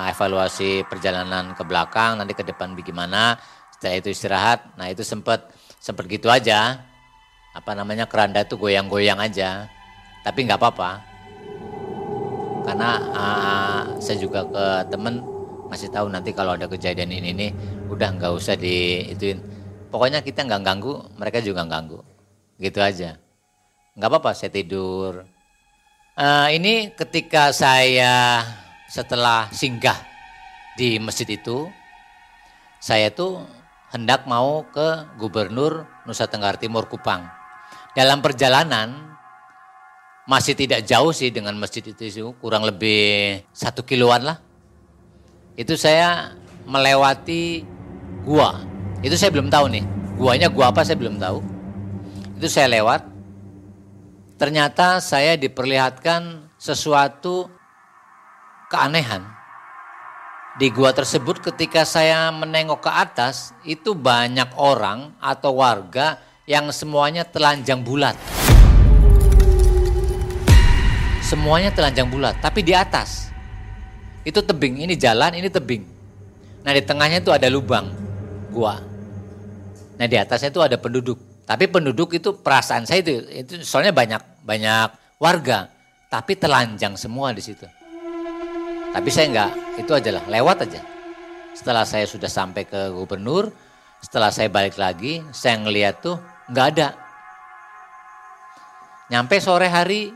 evaluasi 0.10 0.82
perjalanan 0.89 1.53
ke 1.53 1.62
belakang, 1.62 2.17
nanti 2.17 2.34
ke 2.34 2.41
depan 2.41 2.73
bagaimana. 2.73 3.38
Setelah 3.77 4.01
itu 4.01 4.10
istirahat. 4.17 4.73
Nah 4.73 4.89
itu 4.89 5.05
sempat 5.05 5.53
sempat 5.77 6.10
gitu 6.10 6.25
aja. 6.25 6.82
Apa 7.53 7.77
namanya 7.77 8.10
keranda 8.10 8.41
itu 8.41 8.58
goyang-goyang 8.58 9.21
aja. 9.21 9.69
Tapi 10.25 10.41
nggak 10.41 10.58
apa-apa. 10.58 11.05
Karena 12.65 12.89
uh, 13.13 13.82
saya 14.01 14.17
juga 14.17 14.41
ke 14.43 14.65
temen 14.89 15.38
ngasih 15.69 15.93
tahu 15.93 16.10
nanti 16.10 16.34
kalau 16.34 16.58
ada 16.58 16.65
kejadian 16.65 17.13
ini 17.13 17.29
nih 17.32 17.51
udah 17.93 18.17
nggak 18.17 18.34
usah 18.34 18.58
di 18.58 19.05
ituin. 19.13 19.38
Pokoknya 19.93 20.25
kita 20.25 20.45
nggak 20.45 20.62
ganggu 20.65 20.97
mereka 21.17 21.39
juga 21.45 21.65
ganggu. 21.65 22.01
Gitu 22.58 22.82
aja. 22.82 23.21
Nggak 23.93 24.10
apa-apa 24.10 24.32
saya 24.34 24.49
tidur. 24.49 25.23
Uh, 26.19 26.49
ini 26.51 26.91
ketika 26.97 27.53
saya 27.55 28.43
setelah 28.89 29.47
singgah 29.53 29.95
di 30.75 30.99
masjid 30.99 31.29
itu 31.29 31.69
saya 32.82 33.13
tuh 33.13 33.45
hendak 33.93 34.25
mau 34.25 34.65
ke 34.67 35.15
gubernur 35.21 35.86
Nusa 36.03 36.25
Tenggara 36.25 36.58
Timur 36.58 36.89
Kupang. 36.89 37.29
Dalam 37.93 38.19
perjalanan 38.25 39.15
masih 40.29 40.53
tidak 40.53 40.86
jauh 40.86 41.10
sih 41.10 41.34
dengan 41.34 41.58
masjid 41.58 41.82
itu 41.82 42.05
kurang 42.38 42.62
lebih 42.62 43.41
satu 43.49 43.82
kiloan 43.82 44.29
lah 44.29 44.38
itu 45.60 45.76
saya 45.76 46.39
melewati 46.63 47.67
gua. 48.24 48.63
Itu 49.04 49.19
saya 49.19 49.28
belum 49.36 49.52
tahu 49.52 49.67
nih. 49.76 49.84
Guanya 50.15 50.48
gua 50.48 50.72
apa 50.72 50.88
saya 50.88 50.95
belum 50.95 51.19
tahu. 51.19 51.43
Itu 52.39 52.48
saya 52.48 52.72
lewat. 52.72 53.04
Ternyata 54.39 55.04
saya 55.04 55.36
diperlihatkan 55.36 56.48
sesuatu 56.56 57.52
keanehan. 58.72 59.28
Di 60.56 60.72
gua 60.72 60.95
tersebut 60.95 61.43
ketika 61.43 61.84
saya 61.84 62.32
menengok 62.32 62.88
ke 62.88 62.91
atas, 62.95 63.52
itu 63.67 63.91
banyak 63.91 64.56
orang 64.56 65.12
atau 65.19 65.60
warga 65.60 66.24
yang 66.48 66.72
semuanya 66.72 67.28
telanjang 67.28 67.84
bulat. 67.84 68.15
Semuanya 71.19 71.76
telanjang 71.76 72.08
bulat, 72.08 72.39
tapi 72.39 72.63
di 72.63 72.72
atas. 72.72 73.28
Itu 74.27 74.43
tebing, 74.43 74.84
ini 74.84 74.99
jalan, 74.99 75.36
ini 75.36 75.47
tebing. 75.47 75.84
Nah 76.63 76.71
di 76.75 76.84
tengahnya 76.84 77.23
itu 77.23 77.32
ada 77.32 77.47
lubang, 77.47 77.88
gua. 78.51 78.84
Nah 79.95 80.05
di 80.08 80.15
atasnya 80.19 80.51
itu 80.51 80.60
ada 80.60 80.75
penduduk. 80.75 81.19
Tapi 81.47 81.65
penduduk 81.65 82.13
itu 82.13 82.36
perasaan 82.38 82.86
saya 82.86 83.01
itu, 83.01 83.25
itu 83.32 83.53
soalnya 83.65 83.89
banyak 83.89 84.21
banyak 84.45 84.88
warga, 85.17 85.71
tapi 86.12 86.38
telanjang 86.38 86.93
semua 86.93 87.34
di 87.34 87.41
situ. 87.41 87.65
Tapi 88.89 89.10
saya 89.10 89.25
enggak, 89.29 89.51
itu 89.82 89.91
aja 89.93 90.10
lah, 90.13 90.23
lewat 90.29 90.69
aja. 90.69 90.82
Setelah 91.58 91.86
saya 91.89 92.05
sudah 92.05 92.29
sampai 92.29 92.69
ke 92.69 92.93
gubernur, 92.93 93.49
setelah 93.99 94.29
saya 94.29 94.49
balik 94.49 94.77
lagi, 94.77 95.25
saya 95.34 95.58
ngeliat 95.58 96.05
tuh 96.05 96.21
nggak 96.53 96.67
ada. 96.75 96.88
Nyampe 99.10 99.41
sore 99.41 99.73
hari, 99.73 100.13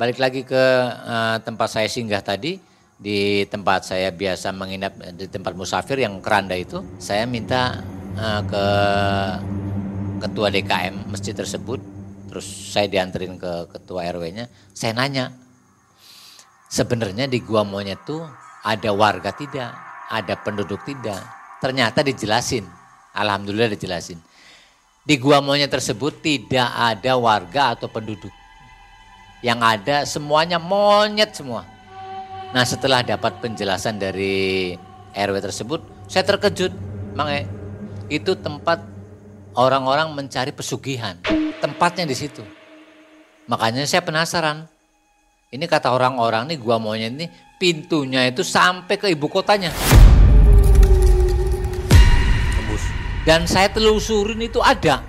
balik 0.00 0.16
lagi 0.16 0.48
ke 0.48 0.64
uh, 1.04 1.36
tempat 1.44 1.68
saya 1.68 1.88
singgah 1.92 2.24
tadi, 2.24 2.56
di 3.00 3.48
tempat 3.48 3.88
saya 3.88 4.12
biasa 4.12 4.52
menginap 4.52 4.92
di 5.16 5.24
tempat 5.24 5.56
musafir 5.56 6.04
yang 6.04 6.20
keranda 6.20 6.52
itu, 6.52 6.84
saya 7.00 7.24
minta 7.24 7.80
uh, 8.20 8.44
ke 8.44 8.64
ketua 10.20 10.52
DKM 10.52 11.08
masjid 11.08 11.32
tersebut, 11.32 11.80
terus 12.28 12.44
saya 12.44 12.92
dianterin 12.92 13.40
ke 13.40 13.72
ketua 13.72 14.04
RW-nya, 14.04 14.52
saya 14.76 14.92
nanya, 14.92 15.32
sebenarnya 16.68 17.24
di 17.24 17.40
Gua 17.40 17.64
Monyet 17.64 18.04
tuh 18.04 18.20
ada 18.60 18.92
warga 18.92 19.32
tidak, 19.32 19.72
ada 20.12 20.36
penduduk 20.36 20.84
tidak. 20.84 21.24
Ternyata 21.64 22.04
dijelasin, 22.04 22.68
alhamdulillah 23.16 23.72
dijelasin. 23.72 24.20
Di 25.00 25.16
Gua 25.16 25.40
Monyet 25.40 25.72
tersebut 25.72 26.20
tidak 26.20 26.68
ada 26.68 27.16
warga 27.16 27.80
atau 27.80 27.88
penduduk. 27.88 28.32
Yang 29.40 29.60
ada 29.64 29.96
semuanya 30.04 30.60
monyet 30.60 31.32
semua 31.32 31.64
Nah 32.50 32.66
setelah 32.66 33.06
dapat 33.06 33.38
penjelasan 33.38 34.02
dari 34.02 34.74
RW 35.14 35.36
tersebut, 35.38 36.10
saya 36.10 36.26
terkejut. 36.26 36.74
Mang 37.14 37.30
itu 38.10 38.34
tempat 38.38 38.82
orang-orang 39.54 40.10
mencari 40.14 40.50
pesugihan. 40.50 41.14
Tempatnya 41.62 42.06
di 42.06 42.16
situ. 42.18 42.42
Makanya 43.46 43.86
saya 43.86 44.02
penasaran. 44.02 44.66
Ini 45.50 45.66
kata 45.66 45.90
orang-orang 45.90 46.46
nih 46.50 46.58
gua 46.62 46.78
maunya 46.78 47.10
ini 47.10 47.26
pintunya 47.58 48.30
itu 48.30 48.46
sampai 48.46 48.94
ke 48.98 49.10
ibu 49.10 49.26
kotanya. 49.26 49.74
Tembus. 52.54 52.82
Dan 53.26 53.46
saya 53.46 53.70
telusurin 53.70 54.38
itu 54.42 54.62
ada. 54.62 55.02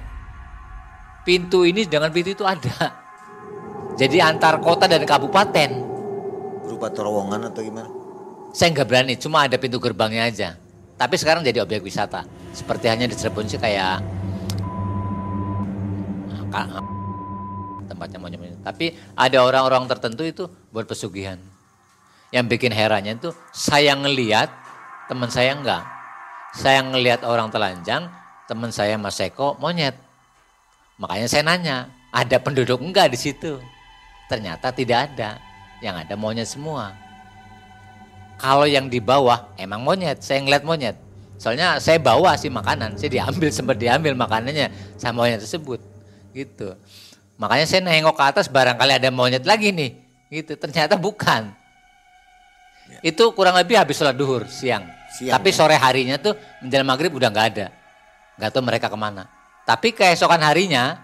Pintu 1.21 1.65
ini 1.65 1.85
dengan 1.85 2.09
pintu 2.09 2.33
itu 2.33 2.45
ada. 2.45 3.01
Jadi 3.97 4.17
antar 4.17 4.57
kota 4.57 4.89
dan 4.89 5.05
kabupaten 5.05 5.90
berupa 6.71 6.87
terowongan 6.87 7.51
atau 7.51 7.59
gimana? 7.59 7.91
Saya 8.55 8.71
nggak 8.71 8.87
berani, 8.87 9.13
cuma 9.19 9.43
ada 9.43 9.59
pintu 9.59 9.75
gerbangnya 9.75 10.23
aja. 10.31 10.49
Tapi 10.95 11.19
sekarang 11.19 11.43
jadi 11.43 11.59
objek 11.59 11.83
wisata. 11.83 12.23
Seperti 12.55 12.87
hanya 12.87 13.11
di 13.11 13.15
Cirebon 13.19 13.51
sih 13.51 13.59
kayak 13.59 13.99
tempatnya 17.87 18.19
monyet 18.19 18.59
Tapi 18.59 18.91
ada 19.15 19.37
orang-orang 19.43 19.87
tertentu 19.87 20.23
itu 20.23 20.47
buat 20.71 20.87
pesugihan. 20.87 21.39
Yang 22.31 22.55
bikin 22.55 22.71
herannya 22.71 23.19
itu 23.19 23.35
saya 23.51 23.91
ngeliat, 23.99 24.47
teman 25.11 25.27
saya 25.27 25.51
enggak. 25.51 25.83
Saya 26.55 26.83
ngeliat 26.83 27.23
orang 27.27 27.51
telanjang, 27.51 28.07
teman 28.47 28.71
saya 28.71 28.95
Mas 28.95 29.19
Eko 29.19 29.59
monyet. 29.59 29.95
Makanya 30.99 31.27
saya 31.27 31.43
nanya, 31.43 31.91
ada 32.11 32.39
penduduk 32.39 32.79
enggak 32.79 33.11
di 33.11 33.19
situ? 33.19 33.59
Ternyata 34.31 34.71
tidak 34.71 35.11
ada 35.11 35.50
yang 35.81 35.97
ada 35.97 36.13
monyet 36.13 36.47
semua. 36.47 36.93
Kalau 38.37 38.65
yang 38.65 38.89
di 38.89 38.97
bawah 38.97 39.53
emang 39.57 39.81
monyet, 39.85 40.21
saya 40.21 40.41
ngeliat 40.41 40.65
monyet. 40.65 40.97
Soalnya 41.41 41.81
saya 41.81 41.97
bawa 41.97 42.37
sih 42.37 42.53
makanan, 42.53 42.97
saya 43.01 43.09
diambil 43.09 43.49
sempat 43.57 43.77
diambil 43.81 44.13
makanannya 44.13 44.97
sama 44.97 45.25
monyet 45.25 45.41
tersebut. 45.41 45.81
Gitu. 46.31 46.77
Makanya 47.41 47.65
saya 47.65 47.81
nengok 47.81 48.13
ke 48.13 48.23
atas 48.23 48.45
barangkali 48.45 49.01
ada 49.01 49.09
monyet 49.09 49.45
lagi 49.45 49.73
nih. 49.73 49.97
Gitu. 50.29 50.53
Ternyata 50.57 50.97
bukan. 50.97 51.49
Ya. 52.89 52.99
Itu 53.01 53.33
kurang 53.33 53.57
lebih 53.57 53.77
habis 53.77 53.97
sholat 53.97 54.13
duhur 54.13 54.45
siang. 54.45 54.85
siang 55.09 55.33
Tapi 55.33 55.49
ya? 55.49 55.55
sore 55.57 55.75
harinya 55.77 56.21
tuh 56.21 56.37
menjelang 56.61 56.85
maghrib 56.85 57.09
udah 57.13 57.29
nggak 57.33 57.47
ada. 57.57 57.67
Nggak 58.37 58.49
tahu 58.53 58.61
mereka 58.61 58.87
ke 58.89 58.97
mana. 58.97 59.25
Tapi 59.65 59.93
keesokan 59.93 60.41
harinya 60.45 60.97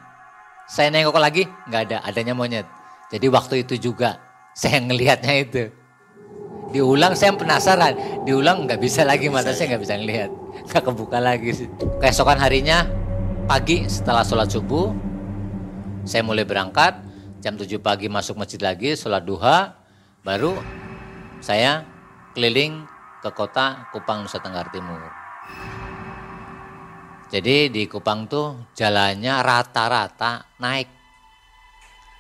saya 0.69 0.91
nengok 0.93 1.17
lagi 1.17 1.47
nggak 1.69 1.81
ada, 1.89 1.97
adanya 2.05 2.33
monyet. 2.37 2.67
Jadi 3.07 3.25
waktu 3.31 3.63
itu 3.63 3.79
juga 3.89 4.26
saya 4.57 4.81
ngelihatnya 4.81 5.35
itu. 5.37 5.63
Diulang 6.73 7.13
saya 7.13 7.37
penasaran, 7.37 8.25
diulang 8.25 8.65
nggak 8.65 8.81
bisa 8.81 9.05
lagi 9.05 9.29
mata 9.29 9.53
saya 9.53 9.77
nggak 9.77 9.83
bisa 9.85 9.95
ngelihat, 9.95 10.31
nggak 10.67 10.83
kebuka 10.83 11.21
lagi. 11.21 11.69
Keesokan 12.01 12.41
harinya 12.41 12.83
pagi 13.45 13.87
setelah 13.87 14.25
sholat 14.25 14.51
subuh, 14.51 14.91
saya 16.03 16.25
mulai 16.25 16.43
berangkat 16.43 16.97
jam 17.39 17.55
7 17.55 17.69
pagi 17.79 18.11
masuk 18.11 18.35
masjid 18.35 18.59
lagi 18.59 18.97
sholat 18.99 19.23
duha, 19.23 19.79
baru 20.25 20.59
saya 21.39 21.87
keliling 22.35 22.83
ke 23.23 23.29
kota 23.31 23.87
Kupang 23.95 24.25
Nusa 24.25 24.43
Tenggara 24.43 24.67
Timur. 24.73 24.99
Jadi 27.31 27.71
di 27.71 27.87
Kupang 27.87 28.27
tuh 28.27 28.75
jalannya 28.75 29.39
rata-rata 29.39 30.51
naik 30.59 30.89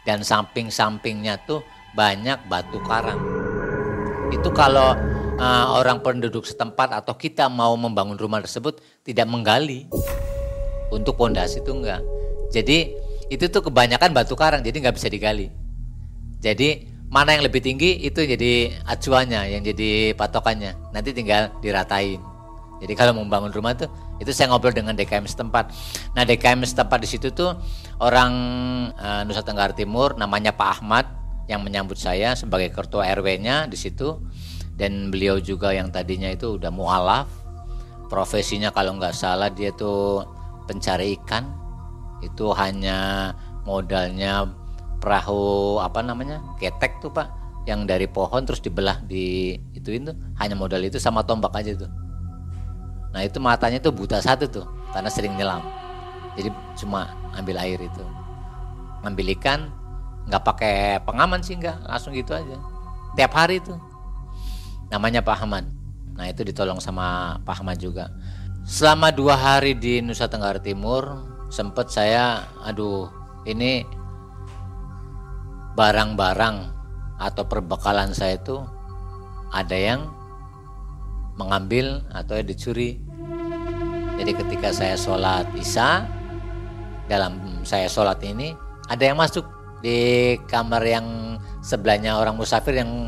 dan 0.07 0.23
samping-sampingnya 0.23 1.43
tuh 1.43 1.59
banyak 1.97 2.37
batu 2.45 2.77
karang. 2.85 3.17
Itu 4.29 4.53
kalau 4.53 4.93
uh, 5.41 5.65
orang 5.81 6.05
penduduk 6.05 6.45
setempat 6.45 6.93
atau 6.93 7.17
kita 7.17 7.49
mau 7.49 7.73
membangun 7.73 8.13
rumah 8.13 8.45
tersebut 8.45 8.77
tidak 9.01 9.25
menggali 9.25 9.89
untuk 10.93 11.17
pondasi 11.17 11.65
itu 11.65 11.73
enggak. 11.73 12.05
Jadi 12.53 12.93
itu 13.33 13.49
tuh 13.49 13.65
kebanyakan 13.65 14.13
batu 14.13 14.37
karang 14.37 14.61
jadi 14.61 14.77
nggak 14.77 14.95
bisa 14.95 15.09
digali. 15.09 15.49
Jadi 16.37 16.85
mana 17.09 17.33
yang 17.33 17.49
lebih 17.49 17.65
tinggi 17.65 18.03
itu 18.05 18.21
jadi 18.21 18.77
acuannya, 18.85 19.57
yang 19.57 19.65
jadi 19.65 20.13
patokannya. 20.13 20.93
Nanti 20.93 21.17
tinggal 21.17 21.49
diratain. 21.65 22.21
Jadi 22.77 22.93
kalau 22.93 23.17
membangun 23.17 23.49
rumah 23.49 23.73
tuh 23.73 23.89
itu 24.21 24.29
saya 24.29 24.53
ngobrol 24.53 24.69
dengan 24.69 24.93
DKM 24.93 25.25
setempat. 25.25 25.73
Nah 26.13 26.23
DKM 26.29 26.61
setempat 26.61 27.01
di 27.01 27.09
situ 27.09 27.33
tuh 27.33 27.57
orang 27.97 28.31
uh, 28.93 29.25
Nusa 29.25 29.41
Tenggara 29.41 29.73
Timur 29.73 30.13
namanya 30.13 30.53
Pak 30.53 30.69
Ahmad 30.77 31.05
yang 31.47 31.63
menyambut 31.63 31.95
saya 31.95 32.35
sebagai 32.35 32.75
ketua 32.75 33.07
RW-nya 33.15 33.71
di 33.71 33.79
situ. 33.79 34.19
Dan 34.77 35.09
beliau 35.09 35.41
juga 35.41 35.73
yang 35.73 35.89
tadinya 35.89 36.29
itu 36.29 36.61
udah 36.61 36.69
mualaf. 36.69 37.25
Profesinya 38.07 38.69
kalau 38.69 38.93
nggak 38.95 39.15
salah 39.15 39.49
dia 39.49 39.73
tuh 39.73 40.21
pencari 40.69 41.17
ikan. 41.17 41.49
Itu 42.21 42.53
hanya 42.53 43.33
modalnya 43.65 44.45
perahu 45.01 45.81
apa 45.81 46.05
namanya 46.05 46.43
ketek 46.61 47.01
tuh 47.01 47.09
pak. 47.09 47.31
Yang 47.65 47.81
dari 47.89 48.07
pohon 48.07 48.45
terus 48.47 48.61
dibelah 48.63 49.01
di 49.03 49.57
itu 49.75 49.91
itu 49.91 50.13
hanya 50.39 50.55
modal 50.55 50.79
itu 50.85 51.01
sama 51.01 51.25
tombak 51.25 51.51
aja 51.57 51.73
tuh. 51.73 51.91
Nah 53.11 53.25
itu 53.25 53.41
matanya 53.41 53.81
tuh 53.81 53.95
buta 53.95 54.21
satu 54.21 54.45
tuh. 54.45 54.67
Karena 54.93 55.09
sering 55.09 55.33
nyelam. 55.35 55.65
Jadi 56.37 56.53
cuma 56.77 57.17
ambil 57.33 57.57
air 57.65 57.81
itu. 57.81 58.05
Ngambil 59.01 59.33
ikan 59.41 59.73
nggak 60.27 60.43
pakai 60.43 60.75
pengaman 61.07 61.41
sih 61.41 61.55
nggak. 61.55 61.87
Langsung 61.87 62.13
gitu 62.13 62.35
aja. 62.35 62.59
Tiap 63.15 63.31
hari 63.33 63.63
tuh 63.63 63.79
namanya 64.91 65.23
Pak 65.23 65.43
Ahmad. 65.43 65.65
Nah 66.15 66.25
itu 66.27 66.43
ditolong 66.43 66.79
sama 66.79 67.39
Pak 67.43 67.63
Ahmad 67.63 67.79
juga. 67.79 68.11
Selama 68.67 69.15
dua 69.15 69.39
hari 69.39 69.73
di 69.79 70.03
Nusa 70.03 70.27
Tenggara 70.27 70.59
Timur 70.59 71.23
sempet 71.47 71.87
saya 71.87 72.43
aduh 72.67 73.07
ini 73.47 73.87
barang-barang 75.79 76.57
atau 77.15 77.43
perbekalan 77.47 78.11
saya 78.11 78.35
itu 78.35 78.59
ada 79.55 79.77
yang 79.77 80.11
mengambil 81.37 82.03
atau 82.11 82.41
dicuri. 82.43 82.99
Jadi 84.17 84.31
ketika 84.33 84.73
saya 84.73 84.97
sholat 84.97 85.45
isya 85.53 86.09
dalam 87.05 87.37
saya 87.63 87.85
sholat 87.87 88.19
ini 88.25 88.57
ada 88.89 89.03
yang 89.05 89.15
masuk 89.15 89.45
di 89.87 90.35
kamar 90.51 90.83
yang 90.83 91.39
sebelahnya 91.63 92.19
orang 92.19 92.35
musafir 92.35 92.75
yang 92.75 93.07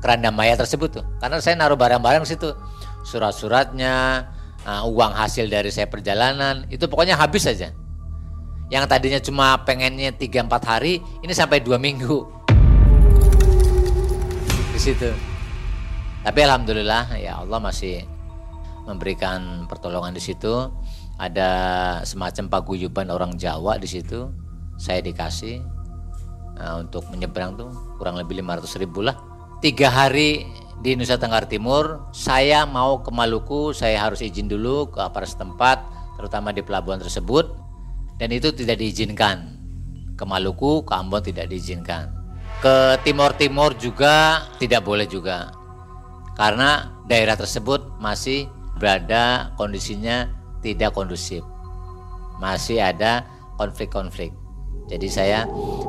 keranda 0.00 0.32
maya 0.32 0.56
tersebut 0.56 0.88
tuh. 1.00 1.04
Karena 1.20 1.44
saya 1.44 1.60
naruh 1.60 1.76
barang-barang 1.76 2.24
situ, 2.24 2.56
surat-suratnya, 3.04 4.24
uh, 4.64 4.88
uang 4.88 5.12
hasil 5.12 5.52
dari 5.52 5.68
saya 5.68 5.84
perjalanan. 5.92 6.64
Itu 6.72 6.88
pokoknya 6.88 7.20
habis 7.20 7.44
saja. 7.44 7.68
Yang 8.72 8.84
tadinya 8.88 9.20
cuma 9.20 9.60
pengennya 9.60 10.16
3-4 10.16 10.56
hari 10.64 11.04
ini 11.20 11.32
sampai 11.36 11.60
dua 11.60 11.76
minggu. 11.76 12.24
Di 14.72 14.80
situ. 14.80 15.12
Tapi 16.24 16.38
alhamdulillah 16.42 17.20
ya 17.20 17.44
Allah 17.44 17.60
masih 17.60 18.08
memberikan 18.88 19.68
pertolongan 19.68 20.16
di 20.16 20.22
situ. 20.24 20.72
Ada 21.20 21.50
semacam 22.08 22.48
paguyuban 22.48 23.12
orang 23.12 23.36
Jawa 23.36 23.76
di 23.76 23.86
situ. 23.86 24.32
Saya 24.76 25.00
dikasih 25.00 25.75
nah, 26.56 26.80
untuk 26.80 27.04
menyeberang 27.12 27.54
tuh 27.60 27.68
kurang 28.00 28.16
lebih 28.16 28.40
500 28.40 28.82
ribu 28.82 29.04
lah 29.04 29.16
tiga 29.60 29.92
hari 29.92 30.48
di 30.80 30.96
Nusa 30.96 31.20
Tenggara 31.20 31.44
Timur 31.44 32.08
saya 32.12 32.64
mau 32.64 33.00
ke 33.04 33.12
Maluku 33.12 33.76
saya 33.76 34.02
harus 34.02 34.24
izin 34.24 34.48
dulu 34.48 34.88
ke 34.92 35.00
aparat 35.00 35.32
setempat 35.32 35.78
terutama 36.16 36.50
di 36.50 36.64
pelabuhan 36.64 37.00
tersebut 37.00 37.66
dan 38.16 38.32
itu 38.32 38.52
tidak 38.52 38.80
diizinkan. 38.80 39.56
Ke 40.16 40.24
Maluku, 40.24 40.80
ke 40.88 40.92
Ambon 40.96 41.20
tidak 41.20 41.52
diizinkan. 41.52 42.08
Ke 42.64 42.96
Timur 43.04 43.36
Timur 43.36 43.76
juga 43.76 44.48
tidak 44.56 44.88
boleh 44.88 45.04
juga. 45.04 45.52
Karena 46.32 46.96
daerah 47.04 47.36
tersebut 47.36 48.00
masih 48.00 48.48
berada 48.80 49.52
kondisinya 49.60 50.28
tidak 50.64 50.96
kondusif. 50.96 51.44
Masih 52.40 52.80
ada 52.80 53.28
konflik-konflik. 53.60 54.32
Jadi 54.86 55.08
saya 55.10 55.46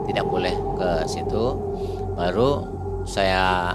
tidak 0.10 0.26
boleh 0.26 0.54
ke 0.78 0.90
situ. 1.06 1.58
Baru 2.18 2.66
saya 3.06 3.74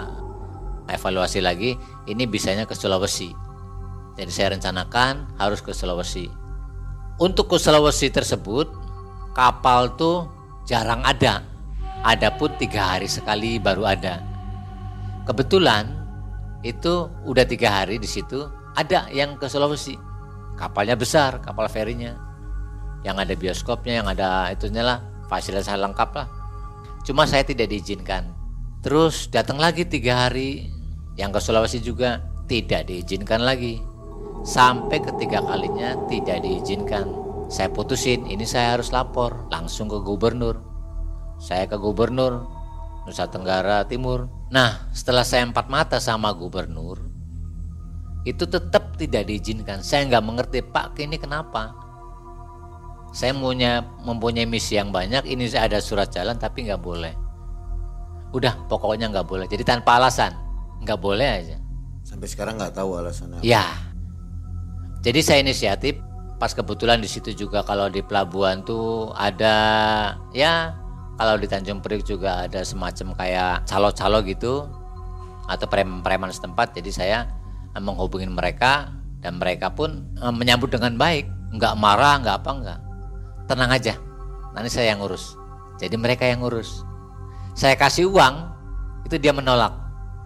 evaluasi 0.91 1.39
lagi, 1.39 1.79
ini 2.11 2.27
bisanya 2.27 2.67
ke 2.67 2.75
Sulawesi. 2.75 3.31
Jadi 4.19 4.31
saya 4.35 4.59
rencanakan 4.59 5.39
harus 5.39 5.63
ke 5.63 5.71
Sulawesi 5.73 6.43
untuk 7.23 7.53
ke 7.53 7.57
Sulawesi 7.61 8.11
tersebut 8.11 8.67
kapal 9.37 9.95
tuh 9.95 10.27
jarang 10.67 11.07
ada. 11.07 11.47
Ada 12.03 12.35
pun 12.35 12.51
tiga 12.59 12.99
hari 12.99 13.07
sekali 13.07 13.63
baru 13.63 13.87
ada. 13.87 14.19
Kebetulan 15.23 15.87
itu 16.67 17.07
udah 17.23 17.47
tiga 17.47 17.83
hari 17.83 18.03
di 18.03 18.11
situ 18.11 18.43
ada 18.75 19.07
yang 19.15 19.39
ke 19.39 19.47
Sulawesi. 19.47 19.95
Kapalnya 20.59 20.99
besar, 20.99 21.39
kapal 21.39 21.71
ferinya. 21.71 22.19
Yang 23.07 23.17
ada 23.23 23.35
bioskopnya, 23.39 23.95
yang 24.03 24.09
ada 24.11 24.51
itunya 24.51 24.83
lah, 24.83 24.99
fasilitas 25.31 25.71
lengkap 25.71 26.11
lah. 26.15 26.29
Cuma 27.03 27.27
saya 27.27 27.43
tidak 27.43 27.71
diizinkan. 27.71 28.31
Terus 28.83 29.31
datang 29.31 29.59
lagi 29.59 29.87
tiga 29.87 30.27
hari, 30.27 30.71
yang 31.15 31.31
ke 31.31 31.39
Sulawesi 31.39 31.79
juga 31.79 32.23
tidak 32.47 32.91
diizinkan 32.91 33.43
lagi 33.43 33.79
sampai 34.43 34.99
ketiga 34.99 35.43
kalinya 35.43 35.95
tidak 36.11 36.43
diizinkan. 36.43 37.07
Saya 37.53 37.69
putusin, 37.71 38.27
ini 38.27 38.49
saya 38.49 38.79
harus 38.79 38.91
lapor 38.91 39.47
langsung 39.53 39.87
ke 39.87 39.99
gubernur. 40.01 40.59
Saya 41.37 41.69
ke 41.69 41.77
gubernur 41.77 42.49
Nusa 43.05 43.29
Tenggara 43.29 43.85
Timur. 43.85 44.31
Nah, 44.49 44.89
setelah 44.95 45.27
saya 45.27 45.45
empat 45.47 45.67
mata 45.69 45.99
sama 45.99 46.33
gubernur, 46.33 47.03
itu 48.23 48.47
tetap 48.47 48.95
tidak 48.97 49.27
diizinkan. 49.27 49.83
Saya 49.83 50.07
nggak 50.07 50.25
mengerti, 50.25 50.59
Pak, 50.63 50.97
ini 51.03 51.19
kenapa? 51.19 51.75
Saya 53.13 53.37
punya 53.37 53.85
mempunyai 54.03 54.49
misi 54.49 54.81
yang 54.81 54.89
banyak, 54.89 55.29
ini 55.29 55.45
saya 55.45 55.69
ada 55.69 55.79
surat 55.85 56.09
jalan 56.09 56.41
tapi 56.41 56.65
nggak 56.65 56.81
boleh. 56.81 57.13
Udah, 58.33 58.57
pokoknya 58.73 59.13
nggak 59.13 59.29
boleh. 59.29 59.45
Jadi 59.45 59.63
tanpa 59.69 60.01
alasan, 60.01 60.33
nggak 60.81 60.97
boleh 60.97 61.29
aja. 61.29 61.57
Sampai 62.03 62.27
sekarang 62.27 62.57
nggak 62.57 62.73
tahu 62.73 62.97
alasannya. 62.97 63.45
Ya, 63.45 63.69
jadi 65.03 65.19
saya 65.19 65.39
inisiatif 65.43 65.99
pas 66.39 66.55
kebetulan 66.55 67.03
di 67.03 67.11
situ 67.11 67.35
juga 67.35 67.67
kalau 67.67 67.91
di 67.91 68.03
pelabuhan 68.07 68.63
tuh 68.63 69.11
ada 69.19 69.55
ya 70.31 70.75
kalau 71.19 71.39
di 71.39 71.47
Tanjung 71.51 71.83
Priok 71.83 72.07
juga 72.07 72.47
ada 72.47 72.63
semacam 72.63 73.15
kayak 73.15 73.67
calo-calo 73.67 74.23
gitu 74.23 74.67
atau 75.51 75.67
preman-preman 75.67 76.31
setempat. 76.31 76.79
Jadi 76.79 76.91
saya 76.95 77.27
menghubungi 77.75 78.31
mereka 78.31 78.95
dan 79.19 79.43
mereka 79.43 79.75
pun 79.75 80.07
eh, 80.23 80.35
menyambut 80.35 80.71
dengan 80.71 80.95
baik, 80.95 81.27
nggak 81.59 81.75
marah, 81.79 82.23
nggak 82.23 82.37
apa 82.43 82.51
nggak. 82.63 82.81
Tenang 83.53 83.69
aja, 83.69 84.01
nanti 84.57 84.73
saya 84.73 84.97
yang 84.97 85.05
ngurus. 85.05 85.37
Jadi 85.77 86.01
mereka 86.01 86.25
yang 86.25 86.41
ngurus. 86.41 86.89
Saya 87.53 87.77
kasih 87.77 88.09
uang, 88.09 88.49
itu 89.05 89.21
dia 89.21 89.37
menolak. 89.37 89.77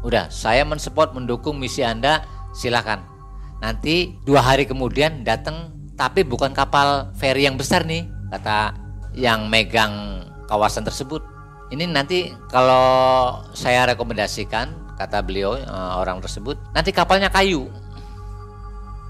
Udah, 0.07 0.31
saya 0.31 0.63
mensupport, 0.63 1.11
mendukung 1.11 1.59
misi 1.59 1.83
Anda, 1.83 2.23
silakan 2.55 3.17
Nanti 3.61 4.13
dua 4.25 4.45
hari 4.45 4.69
kemudian 4.69 5.25
datang 5.25 5.73
tapi 5.97 6.29
bukan 6.29 6.53
kapal 6.53 7.09
feri 7.17 7.49
yang 7.49 7.57
besar 7.57 7.89
nih 7.89 8.05
kata 8.29 8.77
yang 9.17 9.49
megang 9.49 10.25
kawasan 10.45 10.85
tersebut. 10.85 11.25
Ini 11.73 11.89
nanti 11.89 12.31
kalau 12.53 13.41
saya 13.57 13.89
rekomendasikan 13.89 14.97
kata 15.01 15.25
beliau 15.25 15.57
eh, 15.57 15.93
orang 15.97 16.21
tersebut 16.21 16.61
nanti 16.77 16.93
kapalnya 16.93 17.33
kayu. 17.33 17.73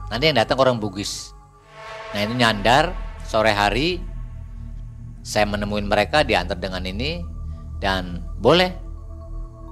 Nanti 0.06 0.30
yang 0.30 0.38
datang 0.38 0.62
orang 0.62 0.78
Bugis. 0.78 1.34
Nah 2.14 2.22
itu 2.22 2.38
nyandar 2.38 2.94
sore 3.26 3.50
hari 3.50 4.00
saya 5.26 5.42
menemui 5.50 5.82
mereka 5.82 6.22
diantar 6.22 6.54
dengan 6.54 6.86
ini 6.86 7.18
dan 7.82 8.22
boleh. 8.38 8.70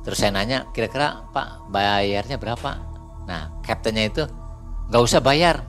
Terus 0.03 0.21
saya 0.21 0.35
nanya 0.35 0.69
kira-kira 0.75 1.31
Pak 1.31 1.71
bayarnya 1.71 2.37
berapa? 2.37 2.77
Nah 3.25 3.55
kaptennya 3.63 4.11
itu 4.11 4.23
nggak 4.91 5.03
usah 5.07 5.23
bayar. 5.23 5.63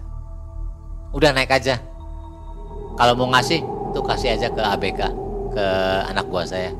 Udah 1.13 1.31
naik 1.31 1.53
aja. 1.53 1.79
Kalau 2.97 3.13
mau 3.15 3.29
ngasih 3.31 3.61
tuh 3.93 4.03
kasih 4.03 4.35
aja 4.35 4.49
ke 4.51 4.59
ABK 4.59 5.01
ke 5.53 5.65
anak 6.09 6.25
buah 6.27 6.49
saya. 6.49 6.73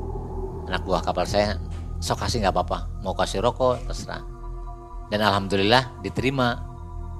Anak 0.66 0.84
buah 0.84 1.06
kapal 1.06 1.30
saya 1.30 1.62
sok 2.01 2.26
kasih 2.26 2.43
nggak 2.43 2.58
apa-apa. 2.58 2.89
Mau 3.06 3.14
kasih 3.14 3.39
rokok 3.39 3.86
terserah. 3.86 4.26
Dan 5.14 5.22
alhamdulillah 5.22 6.01
diterima. 6.01 6.74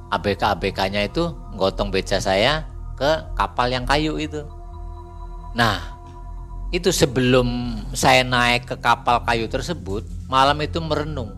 ABK 0.06 0.42
ABK-nya 0.58 1.02
itu 1.02 1.34
gotong 1.58 1.90
beca 1.90 2.22
saya 2.22 2.75
ke 2.96 3.12
kapal 3.36 3.68
yang 3.70 3.84
kayu 3.84 4.18
itu 4.18 4.44
nah 5.56 5.96
itu 6.74 6.92
sebelum 6.92 7.80
saya 7.96 8.26
naik 8.26 8.68
ke 8.68 8.76
kapal 8.82 9.24
kayu 9.24 9.48
tersebut 9.48 10.04
malam 10.28 10.60
itu 10.60 10.82
merenung 10.84 11.32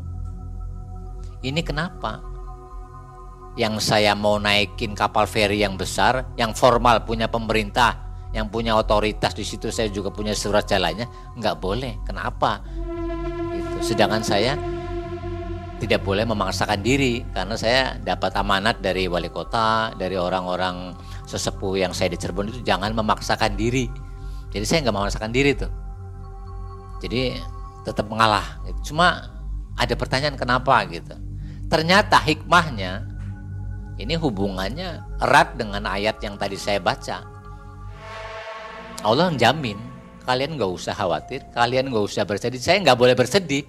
ini 1.45 1.61
kenapa 1.61 2.25
yang 3.57 3.81
saya 3.81 4.13
mau 4.13 4.37
naikin 4.37 4.93
kapal 4.93 5.25
feri 5.25 5.65
yang 5.65 5.75
besar, 5.81 6.29
yang 6.37 6.53
formal 6.53 7.01
punya 7.01 7.25
pemerintah, 7.25 7.97
yang 8.29 8.53
punya 8.53 8.77
otoritas 8.77 9.33
di 9.33 9.41
situ 9.41 9.73
saya 9.73 9.89
juga 9.89 10.13
punya 10.13 10.37
surat 10.37 10.69
jalannya, 10.69 11.09
nggak 11.41 11.57
boleh. 11.57 11.97
Kenapa? 12.05 12.61
Sedangkan 13.81 14.21
saya 14.21 14.53
tidak 15.81 16.05
boleh 16.05 16.25
memaksakan 16.25 16.85
diri 16.85 17.25
karena 17.33 17.57
saya 17.57 17.97
dapat 17.97 18.33
amanat 18.37 18.77
dari 18.77 19.09
wali 19.09 19.33
kota, 19.33 19.89
dari 19.97 20.17
orang-orang 20.17 20.93
sesepuh 21.27 21.75
yang 21.75 21.91
saya 21.91 22.15
di 22.15 22.17
Cirebon 22.17 22.47
itu 22.49 22.63
jangan 22.63 22.95
memaksakan 22.95 23.59
diri. 23.59 23.91
Jadi 24.49 24.63
saya 24.63 24.87
nggak 24.87 24.95
memaksakan 24.95 25.31
diri 25.35 25.51
tuh. 25.53 25.69
Jadi 27.03 27.35
tetap 27.83 28.07
mengalah. 28.07 28.63
Cuma 28.81 29.27
ada 29.75 29.93
pertanyaan 29.93 30.39
kenapa 30.39 30.81
gitu. 30.87 31.13
Ternyata 31.67 32.17
hikmahnya 32.23 33.05
ini 33.99 34.15
hubungannya 34.15 35.03
erat 35.19 35.59
dengan 35.59 35.83
ayat 35.85 36.17
yang 36.23 36.39
tadi 36.39 36.55
saya 36.55 36.79
baca. 36.79 37.21
Allah 39.05 39.29
menjamin 39.29 39.77
kalian 40.25 40.57
nggak 40.57 40.71
usah 40.73 40.95
khawatir, 40.95 41.43
kalian 41.53 41.91
nggak 41.91 42.05
usah 42.07 42.23
bersedih. 42.23 42.59
Saya 42.59 42.81
nggak 42.81 42.97
boleh 42.97 43.13
bersedih 43.13 43.67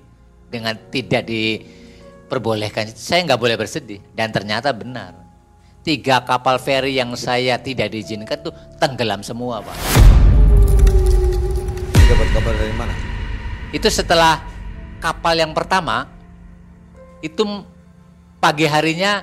dengan 0.48 0.78
tidak 0.88 1.28
diperbolehkan. 1.28 2.88
Saya 2.94 3.26
nggak 3.28 3.40
boleh 3.42 3.58
bersedih 3.58 4.00
dan 4.14 4.30
ternyata 4.32 4.72
benar. 4.72 5.27
Tiga 5.86 6.20
kapal 6.26 6.58
feri 6.58 6.98
yang 6.98 7.14
saya 7.14 7.54
tidak 7.56 7.94
diizinkan 7.94 8.38
tuh 8.42 8.52
tenggelam 8.82 9.22
semua, 9.22 9.62
Pak. 9.62 9.76
Dapat 11.94 12.28
kabar 12.34 12.54
dari 12.58 12.74
mana? 12.74 12.94
Itu 13.70 13.86
setelah 13.86 14.42
kapal 14.98 15.38
yang 15.38 15.54
pertama 15.54 16.10
itu 17.22 17.46
pagi 18.42 18.66
harinya 18.66 19.22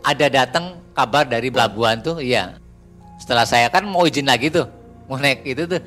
ada 0.00 0.26
datang 0.32 0.80
kabar 0.96 1.28
dari 1.28 1.52
pelabuhan 1.52 2.00
tuh, 2.00 2.24
iya. 2.24 2.56
Setelah 3.20 3.44
saya 3.44 3.68
kan 3.68 3.84
mau 3.84 4.08
izin 4.08 4.24
lagi 4.24 4.48
tuh, 4.48 4.64
mau 5.04 5.20
naik 5.20 5.44
itu 5.44 5.68
tuh, 5.68 5.80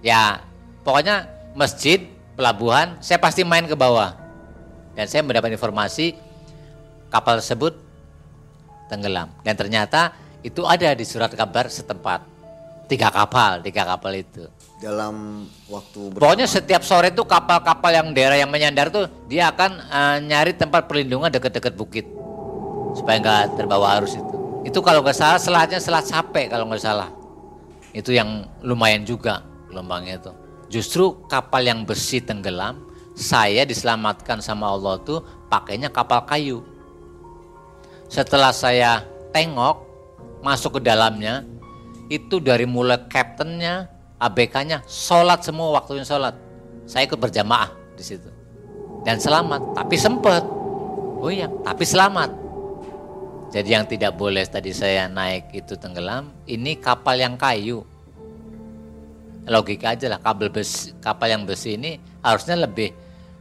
ya 0.00 0.40
pokoknya 0.80 1.28
masjid, 1.52 2.00
pelabuhan, 2.32 2.96
saya 3.04 3.20
pasti 3.20 3.44
main 3.44 3.68
ke 3.68 3.76
bawah. 3.76 4.16
Dan 4.96 5.04
saya 5.04 5.20
mendapat 5.20 5.52
informasi 5.52 6.16
kapal 7.12 7.44
tersebut 7.44 7.83
tenggelam. 8.94 9.28
Dan 9.42 9.58
ternyata 9.58 10.14
itu 10.46 10.62
ada 10.62 10.94
di 10.94 11.02
surat 11.02 11.34
kabar 11.34 11.66
setempat. 11.66 12.22
Tiga 12.86 13.10
kapal, 13.10 13.64
tiga 13.64 13.82
kapal 13.82 14.12
itu. 14.22 14.46
Dalam 14.78 15.48
waktu 15.72 16.12
Pokoknya 16.12 16.44
setiap 16.44 16.84
sore 16.84 17.08
itu 17.08 17.24
kapal-kapal 17.24 17.88
yang 17.90 18.12
daerah 18.12 18.36
yang 18.36 18.52
menyandar 18.52 18.92
tuh 18.92 19.08
dia 19.24 19.48
akan 19.48 19.70
uh, 19.88 20.16
nyari 20.20 20.52
tempat 20.52 20.84
perlindungan 20.84 21.32
dekat-dekat 21.32 21.72
bukit 21.72 22.04
supaya 22.92 23.16
nggak 23.18 23.56
terbawa 23.56 23.98
arus 23.98 24.20
itu. 24.20 24.36
Itu 24.68 24.84
kalau 24.84 25.00
nggak 25.00 25.16
salah 25.16 25.40
selatnya 25.40 25.80
selat 25.80 26.04
sape 26.04 26.46
kalau 26.52 26.68
nggak 26.68 26.84
salah. 26.84 27.08
Itu 27.96 28.12
yang 28.12 28.44
lumayan 28.60 29.08
juga 29.08 29.40
gelombangnya 29.72 30.20
itu. 30.20 30.32
Justru 30.68 31.24
kapal 31.30 31.64
yang 31.64 31.88
besi 31.88 32.20
tenggelam, 32.20 32.84
saya 33.14 33.62
diselamatkan 33.64 34.42
sama 34.44 34.68
Allah 34.68 34.98
tuh 35.00 35.22
pakainya 35.48 35.88
kapal 35.88 36.26
kayu. 36.28 36.60
Setelah 38.08 38.52
saya 38.54 39.02
tengok 39.34 39.82
masuk 40.44 40.78
ke 40.78 40.80
dalamnya, 40.84 41.42
itu 42.12 42.38
dari 42.38 42.68
mulai 42.68 43.00
kaptennya, 43.08 43.88
ABK-nya, 44.20 44.84
sholat 44.84 45.40
semua 45.42 45.72
waktunya 45.74 46.04
sholat. 46.04 46.36
Saya 46.84 47.08
ikut 47.08 47.16
berjamaah 47.16 47.72
di 47.96 48.04
situ. 48.04 48.28
Dan 49.04 49.20
selamat, 49.20 49.76
tapi 49.76 49.96
sempet. 49.96 50.44
Oh 51.20 51.32
iya, 51.32 51.48
tapi 51.64 51.84
selamat. 51.84 52.44
Jadi 53.54 53.68
yang 53.70 53.86
tidak 53.86 54.18
boleh 54.18 54.42
tadi 54.50 54.74
saya 54.74 55.06
naik 55.06 55.54
itu 55.54 55.78
tenggelam, 55.78 56.34
ini 56.50 56.74
kapal 56.74 57.14
yang 57.14 57.38
kayu. 57.38 57.86
Logika 59.46 59.94
aja 59.94 60.10
lah, 60.10 60.18
kabel 60.18 60.50
besi, 60.50 60.90
kapal 60.98 61.30
yang 61.30 61.44
besi 61.44 61.76
ini 61.76 62.00
harusnya 62.24 62.58
lebih 62.64 62.90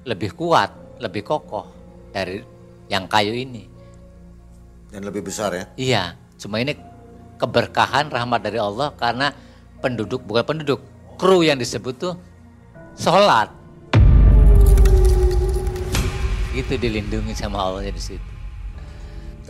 lebih 0.04 0.36
kuat, 0.36 0.70
lebih 1.00 1.24
kokoh 1.26 1.66
dari 2.14 2.44
yang 2.92 3.10
kayu 3.10 3.34
ini. 3.34 3.73
Dan 4.94 5.10
lebih 5.10 5.26
besar 5.26 5.50
ya? 5.58 5.66
Iya, 5.74 6.04
cuma 6.38 6.62
ini 6.62 6.78
keberkahan 7.42 8.14
rahmat 8.14 8.46
dari 8.46 8.62
Allah 8.62 8.94
karena 8.94 9.34
penduduk 9.82 10.22
bukan 10.22 10.46
penduduk, 10.46 10.86
kru 11.18 11.42
yang 11.42 11.58
disebut 11.58 11.98
tuh 11.98 12.14
sholat. 12.94 13.50
Itu 16.54 16.78
dilindungi 16.78 17.34
sama 17.34 17.58
Allah 17.58 17.90
di 17.90 17.98
situ. 17.98 18.22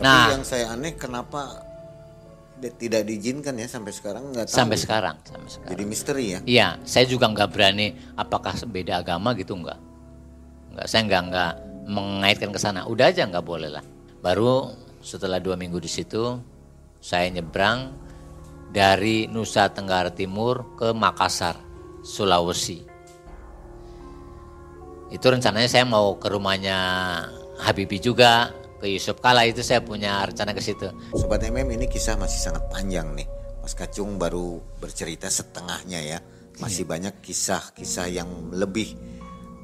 Nah. 0.00 0.32
yang 0.32 0.48
saya 0.48 0.72
aneh 0.72 0.96
kenapa 0.96 1.60
tidak 2.80 3.04
diizinkan 3.04 3.60
ya 3.60 3.68
sampai 3.68 3.92
sekarang 3.92 4.32
nggak 4.32 4.48
tahu. 4.48 4.56
Sampai 4.56 4.80
sekarang, 4.80 5.20
sampai 5.28 5.48
sekarang. 5.52 5.70
Jadi 5.76 5.82
misteri 5.84 6.24
ya. 6.32 6.40
Iya, 6.48 6.68
saya 6.88 7.04
juga 7.04 7.28
nggak 7.28 7.48
berani 7.52 7.92
apakah 8.16 8.56
beda 8.64 9.04
agama 9.04 9.36
gitu 9.36 9.52
nggak. 9.60 9.76
Nggak, 10.72 10.86
saya 10.88 11.04
nggak 11.04 11.22
nggak 11.28 11.52
mengaitkan 11.92 12.48
ke 12.48 12.56
sana. 12.56 12.88
Udah 12.88 13.12
aja 13.12 13.28
nggak 13.28 13.44
boleh 13.44 13.68
lah. 13.68 13.84
Baru 14.24 14.72
setelah 15.04 15.36
dua 15.38 15.54
minggu 15.60 15.76
di 15.76 15.86
situ, 15.86 16.40
saya 16.98 17.28
nyebrang 17.28 17.92
dari 18.72 19.28
Nusa 19.28 19.68
Tenggara 19.68 20.08
Timur 20.10 20.74
ke 20.80 20.90
Makassar, 20.96 21.60
Sulawesi. 22.00 22.80
Itu 25.12 25.26
rencananya 25.30 25.68
saya 25.68 25.84
mau 25.86 26.16
ke 26.16 26.26
rumahnya 26.32 26.78
Habibie 27.60 28.02
juga, 28.02 28.50
ke 28.80 28.88
Yusuf 28.90 29.20
Kala 29.22 29.46
itu 29.46 29.62
saya 29.62 29.84
punya 29.84 30.24
rencana 30.26 30.56
ke 30.56 30.64
situ. 30.64 30.90
Sobat 31.14 31.44
MM 31.44 31.68
ini 31.70 31.86
kisah 31.86 32.18
masih 32.18 32.40
sangat 32.40 32.66
panjang 32.72 33.14
nih. 33.14 33.28
Mas 33.62 33.76
Kacung 33.76 34.18
baru 34.18 34.58
bercerita 34.80 35.28
setengahnya 35.30 36.00
ya. 36.02 36.18
Masih 36.58 36.84
Iya. 36.86 36.90
banyak 36.90 37.14
kisah-kisah 37.22 38.06
yang 38.10 38.30
lebih 38.52 38.94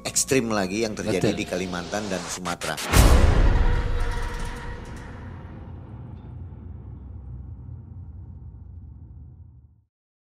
ekstrim 0.03 0.49
lagi 0.51 0.83
yang 0.87 0.95
terjadi 0.95 1.33
Betul. 1.33 1.39
di 1.39 1.45
Kalimantan 1.45 2.03
dan 2.09 2.21
Sumatera. 2.25 3.40